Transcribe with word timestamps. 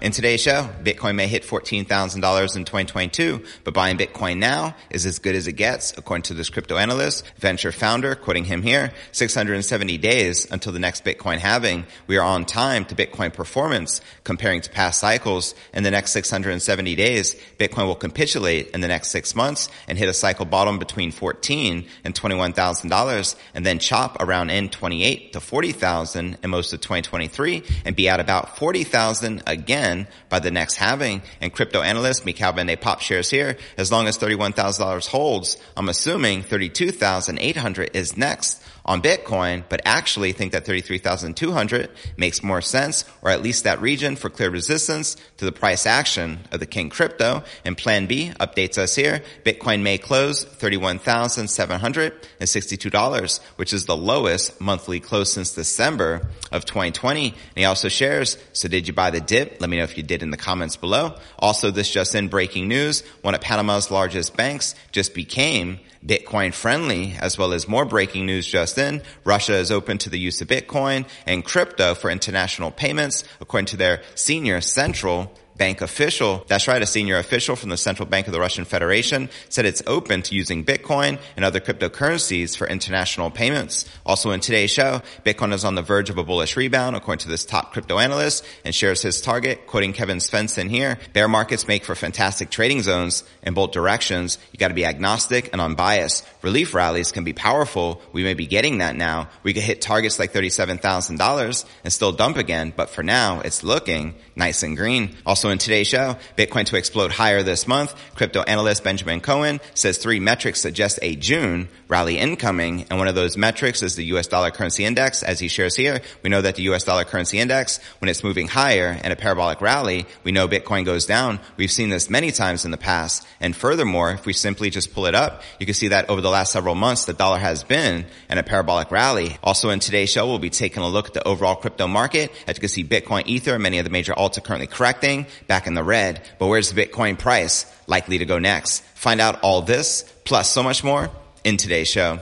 In 0.00 0.10
today's 0.10 0.40
show, 0.40 0.68
Bitcoin 0.82 1.14
may 1.14 1.28
hit 1.28 1.44
$14,000 1.44 2.56
in 2.56 2.64
2022, 2.64 3.44
but 3.62 3.72
buying 3.72 3.96
Bitcoin 3.96 4.38
now 4.38 4.74
is 4.90 5.06
as 5.06 5.20
good 5.20 5.36
as 5.36 5.46
it 5.46 5.52
gets, 5.52 5.96
according 5.96 6.24
to 6.24 6.34
this 6.34 6.50
crypto 6.50 6.76
analyst, 6.76 7.24
Venturefounder, 7.40 8.20
quoting 8.20 8.44
him 8.44 8.62
here, 8.62 8.90
670 9.12 9.98
days 9.98 10.50
until 10.50 10.72
the 10.72 10.80
next 10.80 11.04
Bitcoin 11.04 11.38
halving. 11.38 11.86
We 12.08 12.16
are 12.16 12.26
on 12.26 12.46
time 12.46 12.84
to 12.86 12.96
Bitcoin 12.96 13.32
performance 13.32 14.00
comparing 14.24 14.60
to 14.62 14.70
past 14.70 14.98
cycles. 14.98 15.54
In 15.72 15.84
the 15.84 15.90
next 15.92 16.10
670 16.10 16.96
days, 16.96 17.36
Bitcoin 17.60 17.86
will 17.86 17.94
capitulate 17.94 18.70
in 18.70 18.80
the 18.80 18.88
next 18.88 19.10
six 19.10 19.36
months 19.36 19.68
and 19.86 19.96
hit 19.96 20.08
a 20.08 20.14
cycle 20.14 20.46
bottom 20.46 20.80
between 20.80 21.12
14 21.12 21.86
and 22.02 22.12
$21,000 22.12 23.36
and 23.54 23.64
then 23.64 23.78
chop 23.78 24.20
around 24.20 24.50
in 24.50 24.68
28 24.68 25.34
to 25.34 25.40
40,000 25.40 26.38
in 26.42 26.50
most 26.50 26.72
of 26.72 26.80
2023 26.80 27.62
and 27.84 27.94
be 27.94 28.08
at 28.08 28.18
about 28.18 28.58
40,000 28.58 29.44
again 29.46 29.81
by 30.28 30.38
the 30.38 30.50
next 30.50 30.76
halving. 30.76 31.22
And 31.40 31.52
crypto 31.52 31.82
analyst 31.82 32.24
Mikhail 32.24 32.52
Van 32.52 32.76
Pop 32.76 33.00
shares 33.00 33.30
here, 33.30 33.56
as 33.76 33.90
long 33.90 34.06
as 34.06 34.18
$31,000 34.18 35.06
holds, 35.08 35.56
I'm 35.76 35.88
assuming 35.88 36.42
32,800 36.42 37.90
is 37.94 38.16
next 38.16 38.62
on 38.92 39.00
Bitcoin, 39.00 39.64
but 39.70 39.80
actually 39.86 40.32
think 40.32 40.52
that 40.52 40.66
33,200 40.66 41.88
makes 42.18 42.42
more 42.42 42.60
sense, 42.60 43.06
or 43.22 43.30
at 43.30 43.42
least 43.42 43.64
that 43.64 43.80
region 43.80 44.16
for 44.16 44.28
clear 44.28 44.50
resistance 44.50 45.16
to 45.38 45.46
the 45.46 45.52
price 45.52 45.86
action 45.86 46.40
of 46.52 46.60
the 46.60 46.66
King 46.66 46.90
crypto. 46.90 47.42
And 47.64 47.78
plan 47.78 48.04
B 48.06 48.32
updates 48.38 48.76
us 48.76 48.94
here. 48.94 49.22
Bitcoin 49.44 49.80
may 49.80 49.96
close 49.96 50.44
$31,762, 50.44 53.40
which 53.56 53.72
is 53.72 53.86
the 53.86 53.96
lowest 53.96 54.60
monthly 54.60 55.00
close 55.00 55.32
since 55.32 55.54
December 55.54 56.28
of 56.50 56.66
2020. 56.66 57.28
And 57.28 57.36
he 57.54 57.64
also 57.64 57.88
shares, 57.88 58.36
so 58.52 58.68
did 58.68 58.86
you 58.86 58.92
buy 58.92 59.08
the 59.10 59.22
dip? 59.22 59.56
Let 59.58 59.70
me 59.70 59.78
know 59.78 59.84
if 59.84 59.96
you 59.96 60.02
did 60.02 60.22
in 60.22 60.30
the 60.30 60.36
comments 60.36 60.76
below. 60.76 61.14
Also, 61.38 61.70
this 61.70 61.90
just 61.90 62.14
in 62.14 62.28
breaking 62.28 62.68
news, 62.68 63.04
one 63.22 63.34
of 63.34 63.40
Panama's 63.40 63.90
largest 63.90 64.36
banks 64.36 64.74
just 64.90 65.14
became 65.14 65.80
Bitcoin 66.04 66.52
friendly, 66.52 67.14
as 67.20 67.38
well 67.38 67.52
as 67.52 67.68
more 67.68 67.84
breaking 67.84 68.26
news 68.26 68.46
just 68.46 68.76
in. 68.78 69.02
Russia 69.24 69.54
is 69.54 69.70
open 69.70 69.98
to 69.98 70.10
the 70.10 70.18
use 70.18 70.40
of 70.40 70.48
Bitcoin 70.48 71.06
and 71.26 71.44
crypto 71.44 71.94
for 71.94 72.10
international 72.10 72.70
payments, 72.70 73.24
according 73.40 73.66
to 73.66 73.76
their 73.76 74.02
senior 74.14 74.60
central 74.60 75.32
bank 75.62 75.80
official, 75.80 76.44
that's 76.48 76.66
right, 76.66 76.82
a 76.82 76.86
senior 76.86 77.18
official 77.18 77.54
from 77.54 77.68
the 77.68 77.76
Central 77.76 78.04
Bank 78.04 78.26
of 78.26 78.32
the 78.32 78.40
Russian 78.40 78.64
Federation 78.64 79.30
said 79.48 79.64
it's 79.64 79.80
open 79.86 80.20
to 80.22 80.34
using 80.34 80.64
Bitcoin 80.64 81.20
and 81.36 81.44
other 81.44 81.60
cryptocurrencies 81.60 82.56
for 82.56 82.66
international 82.66 83.30
payments. 83.30 83.88
Also 84.04 84.32
in 84.32 84.40
today's 84.40 84.72
show, 84.72 85.02
Bitcoin 85.24 85.52
is 85.52 85.64
on 85.64 85.76
the 85.76 85.80
verge 85.82 86.10
of 86.10 86.18
a 86.18 86.24
bullish 86.24 86.56
rebound 86.56 86.96
according 86.96 87.20
to 87.20 87.28
this 87.28 87.44
top 87.44 87.72
crypto 87.72 88.00
analyst 88.00 88.44
and 88.64 88.74
shares 88.74 89.02
his 89.02 89.20
target, 89.20 89.68
quoting 89.68 89.92
Kevin 89.92 90.18
Svensson 90.18 90.68
here. 90.68 90.98
Bear 91.12 91.28
markets 91.28 91.68
make 91.68 91.84
for 91.84 91.94
fantastic 91.94 92.50
trading 92.50 92.82
zones 92.82 93.22
in 93.44 93.54
both 93.54 93.70
directions. 93.70 94.38
You 94.50 94.58
gotta 94.58 94.74
be 94.74 94.84
agnostic 94.84 95.52
and 95.52 95.60
unbiased. 95.60 96.26
Relief 96.42 96.74
rallies 96.74 97.12
can 97.12 97.22
be 97.22 97.34
powerful. 97.34 98.02
We 98.12 98.24
may 98.24 98.34
be 98.34 98.46
getting 98.46 98.78
that 98.78 98.96
now. 98.96 99.28
We 99.44 99.52
could 99.54 99.62
hit 99.62 99.80
targets 99.80 100.18
like 100.18 100.32
$37,000 100.32 101.64
and 101.84 101.92
still 101.92 102.10
dump 102.10 102.36
again, 102.36 102.72
but 102.74 102.90
for 102.90 103.04
now, 103.04 103.42
it's 103.42 103.62
looking 103.62 104.16
nice 104.34 104.64
and 104.64 104.76
green. 104.76 105.14
Also 105.24 105.51
in 105.52 105.58
today's 105.58 105.86
show, 105.86 106.16
Bitcoin 106.36 106.64
to 106.66 106.76
explode 106.76 107.12
higher 107.12 107.42
this 107.42 107.68
month. 107.68 107.94
Crypto 108.14 108.42
analyst 108.42 108.82
Benjamin 108.82 109.20
Cohen 109.20 109.60
says 109.74 109.98
three 109.98 110.18
metrics 110.18 110.60
suggest 110.60 110.98
a 111.02 111.14
June 111.14 111.68
rally 111.86 112.18
incoming. 112.18 112.86
And 112.90 112.98
one 112.98 113.06
of 113.06 113.14
those 113.14 113.36
metrics 113.36 113.82
is 113.82 113.94
the 113.94 114.06
US 114.06 114.26
dollar 114.26 114.50
currency 114.50 114.84
index. 114.84 115.22
As 115.22 115.38
he 115.38 115.48
shares 115.48 115.76
here, 115.76 116.00
we 116.22 116.30
know 116.30 116.40
that 116.40 116.56
the 116.56 116.62
US 116.72 116.84
dollar 116.84 117.04
currency 117.04 117.38
index, 117.38 117.78
when 118.00 118.08
it's 118.08 118.24
moving 118.24 118.48
higher 118.48 118.98
in 119.04 119.12
a 119.12 119.16
parabolic 119.16 119.60
rally, 119.60 120.06
we 120.24 120.32
know 120.32 120.48
Bitcoin 120.48 120.84
goes 120.84 121.06
down. 121.06 121.38
We've 121.56 121.70
seen 121.70 121.90
this 121.90 122.10
many 122.10 122.32
times 122.32 122.64
in 122.64 122.70
the 122.70 122.76
past. 122.76 123.26
And 123.40 123.54
furthermore, 123.54 124.12
if 124.12 124.26
we 124.26 124.32
simply 124.32 124.70
just 124.70 124.94
pull 124.94 125.06
it 125.06 125.14
up, 125.14 125.42
you 125.60 125.66
can 125.66 125.74
see 125.74 125.88
that 125.88 126.08
over 126.08 126.20
the 126.20 126.30
last 126.30 126.52
several 126.52 126.74
months, 126.74 127.04
the 127.04 127.12
dollar 127.12 127.38
has 127.38 127.62
been 127.62 128.06
in 128.30 128.38
a 128.38 128.42
parabolic 128.42 128.90
rally. 128.90 129.36
Also 129.42 129.70
in 129.70 129.78
today's 129.78 130.10
show, 130.10 130.26
we'll 130.26 130.38
be 130.38 130.50
taking 130.50 130.82
a 130.82 130.88
look 130.88 131.08
at 131.08 131.14
the 131.14 131.28
overall 131.28 131.56
crypto 131.56 131.86
market. 131.86 132.32
As 132.46 132.56
you 132.56 132.60
can 132.60 132.68
see, 132.68 132.84
Bitcoin, 132.84 133.26
Ether, 133.26 133.58
many 133.58 133.78
of 133.78 133.84
the 133.84 133.90
major 133.90 134.14
alts 134.14 134.38
are 134.38 134.40
currently 134.40 134.66
correcting 134.66 135.26
back 135.46 135.66
in 135.66 135.74
the 135.74 135.84
red. 135.84 136.22
But 136.38 136.48
where's 136.48 136.72
the 136.72 136.80
Bitcoin 136.80 137.18
price 137.18 137.66
likely 137.86 138.18
to 138.18 138.24
go 138.24 138.38
next? 138.38 138.82
Find 138.94 139.20
out 139.20 139.40
all 139.42 139.62
this, 139.62 140.02
plus 140.24 140.50
so 140.50 140.62
much 140.62 140.84
more 140.84 141.10
in 141.44 141.56
today's 141.56 141.88
show. 141.88 142.18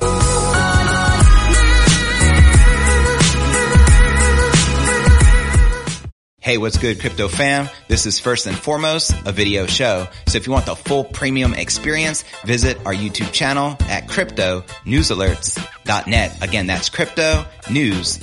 Hey, 6.42 6.56
what's 6.56 6.78
good, 6.78 7.00
crypto 7.00 7.28
fam? 7.28 7.68
This 7.86 8.06
is 8.06 8.18
first 8.18 8.46
and 8.46 8.56
foremost 8.56 9.12
a 9.26 9.30
video 9.30 9.66
show. 9.66 10.08
So 10.26 10.38
if 10.38 10.46
you 10.46 10.52
want 10.52 10.64
the 10.66 10.74
full 10.74 11.04
premium 11.04 11.52
experience, 11.52 12.24
visit 12.44 12.78
our 12.86 12.94
YouTube 12.94 13.30
channel 13.30 13.76
at 13.82 14.08
crypto 14.08 14.64
news 14.86 15.10
alerts.net. 15.10 16.42
Again, 16.42 16.66
that's 16.66 16.88
crypto 16.88 17.44
news 17.70 18.18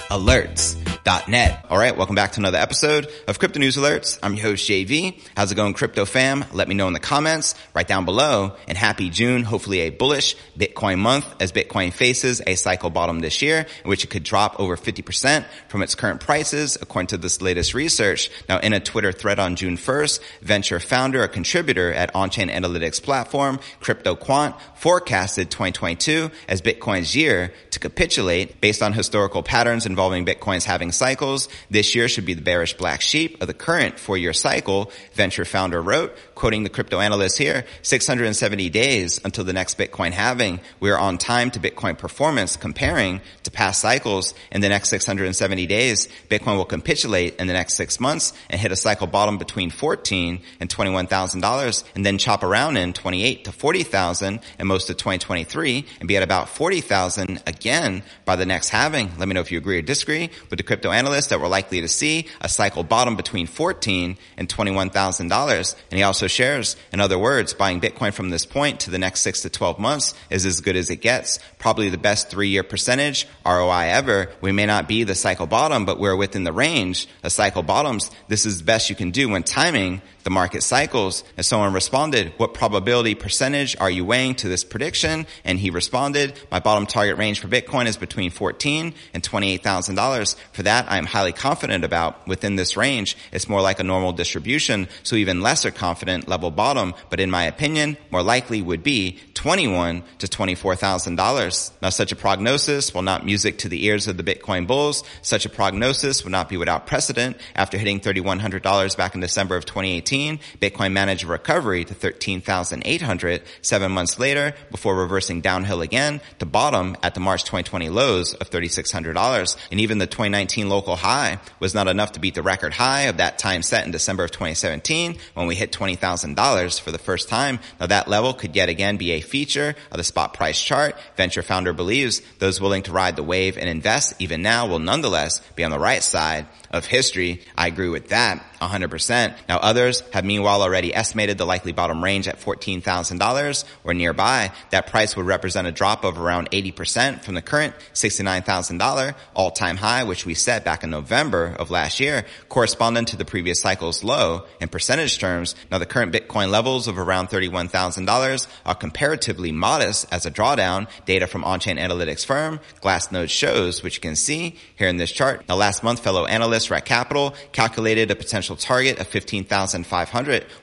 alerts.net. 1.08 1.66
All 1.70 1.78
right. 1.78 1.96
Welcome 1.96 2.16
back 2.16 2.34
to 2.34 2.40
another 2.40 2.58
episode 2.58 3.08
of 3.28 3.40
crypto 3.40 3.60
news 3.60 3.78
alerts. 3.78 4.20
I'm 4.22 4.36
your 4.36 4.44
host, 4.44 4.70
JV. 4.70 5.20
How's 5.36 5.52
it 5.52 5.56
going, 5.56 5.74
crypto 5.74 6.06
fam? 6.06 6.46
Let 6.54 6.68
me 6.68 6.76
know 6.76 6.88
in 6.88 6.94
the 6.94 7.00
comments 7.00 7.56
right 7.74 7.88
down 7.88 8.06
below 8.06 8.56
and 8.68 8.78
happy 8.78 9.10
June. 9.10 9.44
Hopefully 9.44 9.82
a 9.82 9.90
bullish 9.90 10.36
Bitcoin 10.58 11.00
month 11.00 11.26
as 11.40 11.52
Bitcoin 11.52 11.94
faces 11.94 12.42
a 12.46 12.56
cycle 12.56 12.90
bottom 12.90 13.20
this 13.20 13.42
year 13.42 13.66
in 13.84 13.90
which 13.90 14.04
it 14.04 14.10
could 14.10 14.24
drop 14.24 14.60
over 14.60 14.76
50% 14.76 15.46
from 15.70 15.82
its 15.82 15.96
current 15.96 16.20
prices 16.20 16.78
according 16.82 17.08
to 17.08 17.18
this 17.18 17.42
latest 17.42 17.74
research. 17.74 18.30
Now, 18.50 18.60
in 18.60 18.74
a 18.74 18.80
Twitter 18.80 19.12
thread 19.12 19.40
on 19.40 19.56
June 19.56 19.78
1st, 19.78 20.20
Venturefounder, 20.44 21.24
a 21.24 21.28
contributor 21.28 21.94
at 21.94 22.14
on-chain 22.16 22.50
analytics 22.50 23.02
platform, 23.02 23.60
CryptoQuant, 23.82 24.60
forecasted 24.76 25.50
2022 25.52 26.32
as 26.48 26.62
Bitcoin's 26.62 27.16
year 27.16 27.54
to 27.72 27.80
capitulate 27.80 28.60
based 28.62 28.82
on 28.82 28.94
historical 28.94 29.44
patterns 29.44 29.86
involving 29.86 30.26
Bitcoin's 30.26 30.66
halving 30.66 30.92
cycles. 30.98 31.48
This 31.70 31.96
year 31.96 32.08
should 32.08 32.26
be 32.26 32.34
the 32.34 32.42
bearish 32.42 32.76
black 32.76 33.02
sheep 33.02 33.42
of 33.42 33.48
the 33.48 33.54
current 33.54 34.00
four-year 34.00 34.34
cycle, 34.34 34.92
Venturefounder 35.16 35.84
wrote, 35.86 36.18
quoting 36.38 36.64
the 36.64 36.70
crypto 36.70 37.00
analyst 37.00 37.40
here, 37.40 37.66
670 37.82 38.70
days 38.70 39.20
until 39.26 39.44
the 39.44 39.54
next 39.54 39.76
Bitcoin 39.78 40.12
halving. 40.12 40.60
We 40.80 40.92
are 40.92 40.98
on 40.98 41.18
time 41.18 41.50
to 41.52 41.60
Bitcoin 41.60 41.98
performance 41.98 42.56
comparing 42.56 43.22
to 43.44 43.50
past 43.50 43.82
cycles. 43.82 44.36
In 44.52 44.62
the 44.62 44.70
next 44.70 44.90
670 44.90 45.66
days, 45.66 46.08
Bitcoin 46.30 46.56
will 46.56 46.66
capitulate 46.66 47.38
in 47.38 47.48
the 47.48 47.54
next 47.54 47.74
six 47.74 48.00
months 48.00 48.34
and 48.52 48.62
hit 48.62 48.72
a 48.72 48.76
cycle 48.76 49.08
bottom 49.08 49.40
between 49.40 49.72
14 49.72 50.40
and 50.60 50.70
$21,000 50.70 51.84
and 51.96 52.06
then 52.06 52.20
chop 52.20 52.44
around 52.44 52.78
in 52.78 52.94
28 52.94 53.46
to 53.46 53.52
40,000 53.52 54.40
and 54.60 54.68
most 54.68 54.92
of 54.92 54.98
2023 54.98 55.86
and 56.00 56.08
be 56.08 56.18
at 56.18 56.24
about 56.24 56.50
40,000 56.50 57.42
again 57.48 58.04
by 58.26 58.36
the 58.36 58.46
next 58.46 58.70
halving. 58.70 59.10
Let 59.18 59.28
me 59.28 59.34
know 59.34 59.42
if 59.42 59.52
you 59.52 59.58
agree 59.58 59.80
or 59.80 59.82
disagree 59.82 60.30
with 60.52 60.58
the 60.58 60.64
crypto 60.64 60.92
analyst 60.92 61.32
that 61.32 61.42
we're 61.42 61.48
likely 61.48 61.82
to 61.82 61.88
see 61.88 62.28
a 62.42 62.48
cycle 62.48 62.84
bottom 62.84 63.16
between 63.16 63.48
14 63.48 64.18
and 64.38 64.48
$21,000. 64.48 65.76
And 65.90 65.98
he 65.98 66.04
also 66.04 66.27
shares, 66.30 66.76
in 66.92 67.00
other 67.00 67.18
words, 67.20 67.54
buying 67.54 67.82
Bitcoin 67.82 68.14
from 68.14 68.30
this 68.30 68.46
point 68.46 68.82
to 68.82 68.92
the 68.92 68.98
next 68.98 69.22
six 69.22 69.42
to 69.42 69.50
12 69.50 69.80
months 69.80 70.14
is 70.30 70.46
as 70.46 70.62
good 70.62 70.76
as 70.76 70.90
it 70.90 70.98
gets. 70.98 71.40
Probably 71.60 71.90
the 71.90 71.98
best 71.98 72.30
three 72.30 72.50
year 72.50 72.64
percentage 72.64 73.28
ROI 73.46 73.90
ever. 73.90 74.30
We 74.42 74.52
may 74.52 74.66
not 74.66 74.88
be 74.88 75.04
the 75.04 75.16
cycle 75.16 75.48
bottom, 75.48 75.86
but 75.86 76.00
we're 76.00 76.16
within 76.16 76.44
the 76.44 76.54
range 76.54 77.08
of 77.24 77.32
cycle 77.32 77.64
bottoms. 77.64 78.12
This 78.28 78.46
is 78.46 78.60
the 78.60 78.66
best 78.66 78.90
you 78.90 78.96
can 78.96 79.12
do 79.12 79.30
when 79.30 79.44
timing 79.44 80.02
the 80.28 80.32
market 80.32 80.62
cycles. 80.62 81.24
And 81.38 81.46
someone 81.46 81.72
responded, 81.74 82.34
what 82.36 82.54
probability 82.54 83.16
percentage 83.16 83.78
are 83.80 83.90
you 83.90 84.04
weighing 84.04 84.36
to 84.36 84.50
this 84.50 84.66
prediction? 84.66 85.26
And 85.46 85.58
he 85.58 85.70
responded, 85.70 86.38
my 86.52 86.60
bottom 86.60 86.86
target 86.86 87.18
range 87.18 87.40
for 87.40 87.48
Bitcoin 87.48 87.86
is 87.86 87.96
between 87.96 88.30
14 88.30 88.94
and 89.14 89.24
$28,000. 89.24 90.36
For 90.52 90.64
that, 90.64 90.92
I 90.92 90.98
am 90.98 91.06
highly 91.06 91.32
confident 91.32 91.86
about 91.86 92.28
within 92.28 92.58
this 92.58 92.76
range. 92.76 93.16
It's 93.32 93.48
more 93.48 93.62
like 93.62 93.80
a 93.80 93.86
normal 93.86 94.12
distribution. 94.12 94.90
So 95.04 95.16
even 95.16 95.40
lesser 95.40 95.72
confident 95.72 96.28
level 96.28 96.52
bottom, 96.52 96.94
but 97.10 97.22
in 97.22 97.32
my 97.32 97.46
opinion, 97.46 97.96
more 98.12 98.22
likely 98.22 98.62
would 98.62 98.84
be 98.84 99.20
21 99.34 100.04
to 100.18 100.28
$24,000. 100.28 101.72
Now 101.82 101.90
such 101.90 102.12
a 102.12 102.18
prognosis, 102.18 102.94
while 102.94 103.02
not 103.02 103.26
music 103.26 103.60
to 103.60 103.70
the 103.70 103.86
ears 103.86 104.10
of 104.10 104.18
the 104.18 104.24
Bitcoin 104.24 104.68
bulls, 104.68 105.06
such 105.22 105.46
a 105.46 105.50
prognosis 105.50 106.26
would 106.26 106.32
not 106.32 106.50
be 106.50 106.58
without 106.58 106.86
precedent. 106.86 107.38
After 107.56 107.78
hitting 107.78 108.02
$3,100 108.02 108.98
back 108.98 109.16
in 109.16 109.22
December 109.22 109.56
of 109.56 109.64
2018, 109.64 110.17
Bitcoin 110.60 110.92
managed 110.92 111.24
a 111.24 111.28
recovery 111.28 111.86
to 111.86 111.94
13,800 111.94 113.44
seven 113.62 113.92
months 113.92 114.20
later 114.20 114.54
before 114.72 114.96
reversing 114.96 115.42
downhill 115.42 115.82
again 115.82 116.22
to 116.40 116.46
bottom 116.46 116.96
at 117.04 117.14
the 117.14 117.20
March 117.20 117.44
2020 117.44 117.90
lows 117.90 118.34
of 118.34 118.50
$3,600. 118.50 119.58
And 119.72 119.80
even 119.80 119.98
the 119.98 120.08
2019 120.08 120.70
local 120.70 120.96
high 120.96 121.40
was 121.60 121.74
not 121.74 121.88
enough 121.88 122.14
to 122.14 122.20
beat 122.20 122.36
the 122.36 122.42
record 122.42 122.74
high 122.74 123.04
of 123.04 123.18
that 123.18 123.38
time 123.38 123.62
set 123.62 123.86
in 123.86 123.92
December 123.92 124.24
of 124.24 124.32
2017 124.32 125.18
when 125.34 125.48
we 125.48 125.56
hit 125.56 125.72
$20,000 125.72 126.82
for 126.82 126.92
the 126.92 126.98
first 126.98 127.30
time. 127.30 127.60
Now 127.80 127.88
that 127.88 128.08
level 128.08 128.34
could 128.34 128.56
yet 128.56 128.70
again 128.70 128.98
be 128.98 129.12
a 129.12 129.22
feature 129.22 129.76
of 129.92 129.98
the 129.98 130.04
spot 130.04 130.34
price 130.34 130.62
chart. 130.62 130.96
Venturefounder 131.18 131.76
believes 131.76 132.22
those 132.40 132.60
willing 132.60 132.84
to 132.84 132.92
ride 132.92 133.16
the 133.16 133.24
wave 133.24 133.58
and 133.58 133.70
invest 133.70 134.16
even 134.20 134.42
now 134.42 134.68
will 134.68 134.80
nonetheless 134.80 135.40
be 135.56 135.64
on 135.64 135.72
the 135.72 135.80
right 135.80 136.04
side 136.04 136.48
of 136.72 136.86
history. 136.86 137.42
I 137.58 137.68
agree 137.68 137.90
with 137.90 138.10
that 138.10 138.44
100%. 138.62 139.36
Now 139.48 139.58
others 139.58 140.02
have 140.12 140.26
meanwhile 140.26 140.62
already 140.62 140.94
estimated 140.94 141.38
the 141.38 141.46
likely 141.46 141.72
bottom 141.72 142.04
range 142.04 142.28
at 142.28 142.40
$14,000 142.40 143.64
or 143.84 143.94
nearby. 143.94 144.52
That 144.72 144.88
price 144.88 145.16
would 145.16 145.26
represent 145.26 145.68
a 145.68 145.72
drop 145.72 146.04
of 146.04 146.18
around 146.20 146.52
80% 146.52 147.24
from 147.24 147.36
the 147.36 147.42
current 147.42 147.74
$69,000 147.94 149.16
all-time 149.36 149.78
high, 149.78 150.04
which 150.04 150.26
we 150.26 150.34
set 150.34 150.64
back 150.64 150.84
in 150.84 150.90
November 150.90 151.56
of 151.60 151.72
last 151.72 152.00
year, 152.00 152.26
corresponding 152.50 153.06
to 153.06 153.18
the 153.18 153.26
previous 153.26 153.60
cycle's 153.60 154.04
low 154.04 154.46
in 154.62 154.70
percentage 154.70 155.20
terms. 155.20 155.56
Now 155.72 155.78
the 155.78 155.86
current 155.86 156.14
Bitcoin 156.14 156.50
levels 156.50 156.88
of 156.88 156.98
around 156.98 157.30
$31,000 157.30 158.48
are 158.66 158.76
comparatively 158.76 159.52
modest 159.52 160.06
as 160.12 160.26
a 160.26 160.32
drawdown. 160.32 160.88
Data 161.06 161.28
from 161.28 161.44
on-chain 161.44 161.78
analytics 161.78 162.26
firm 162.26 162.60
Glassnode 162.82 163.30
shows, 163.30 163.84
which 163.84 163.96
you 163.96 164.02
can 164.02 164.16
see 164.16 164.56
here 164.76 164.88
in 164.88 164.98
this 164.98 165.12
chart. 165.12 165.44
Now 165.48 165.56
last 165.56 165.84
month, 165.84 166.00
fellow 166.00 166.26
analysts 166.26 166.70
Rekt 166.70 166.86
Capital 166.86 167.36
calculated 167.52 168.12
a 168.12 168.16
potential 168.16 168.56
target 168.56 169.00
of 169.00 169.08
15,500 169.08 169.97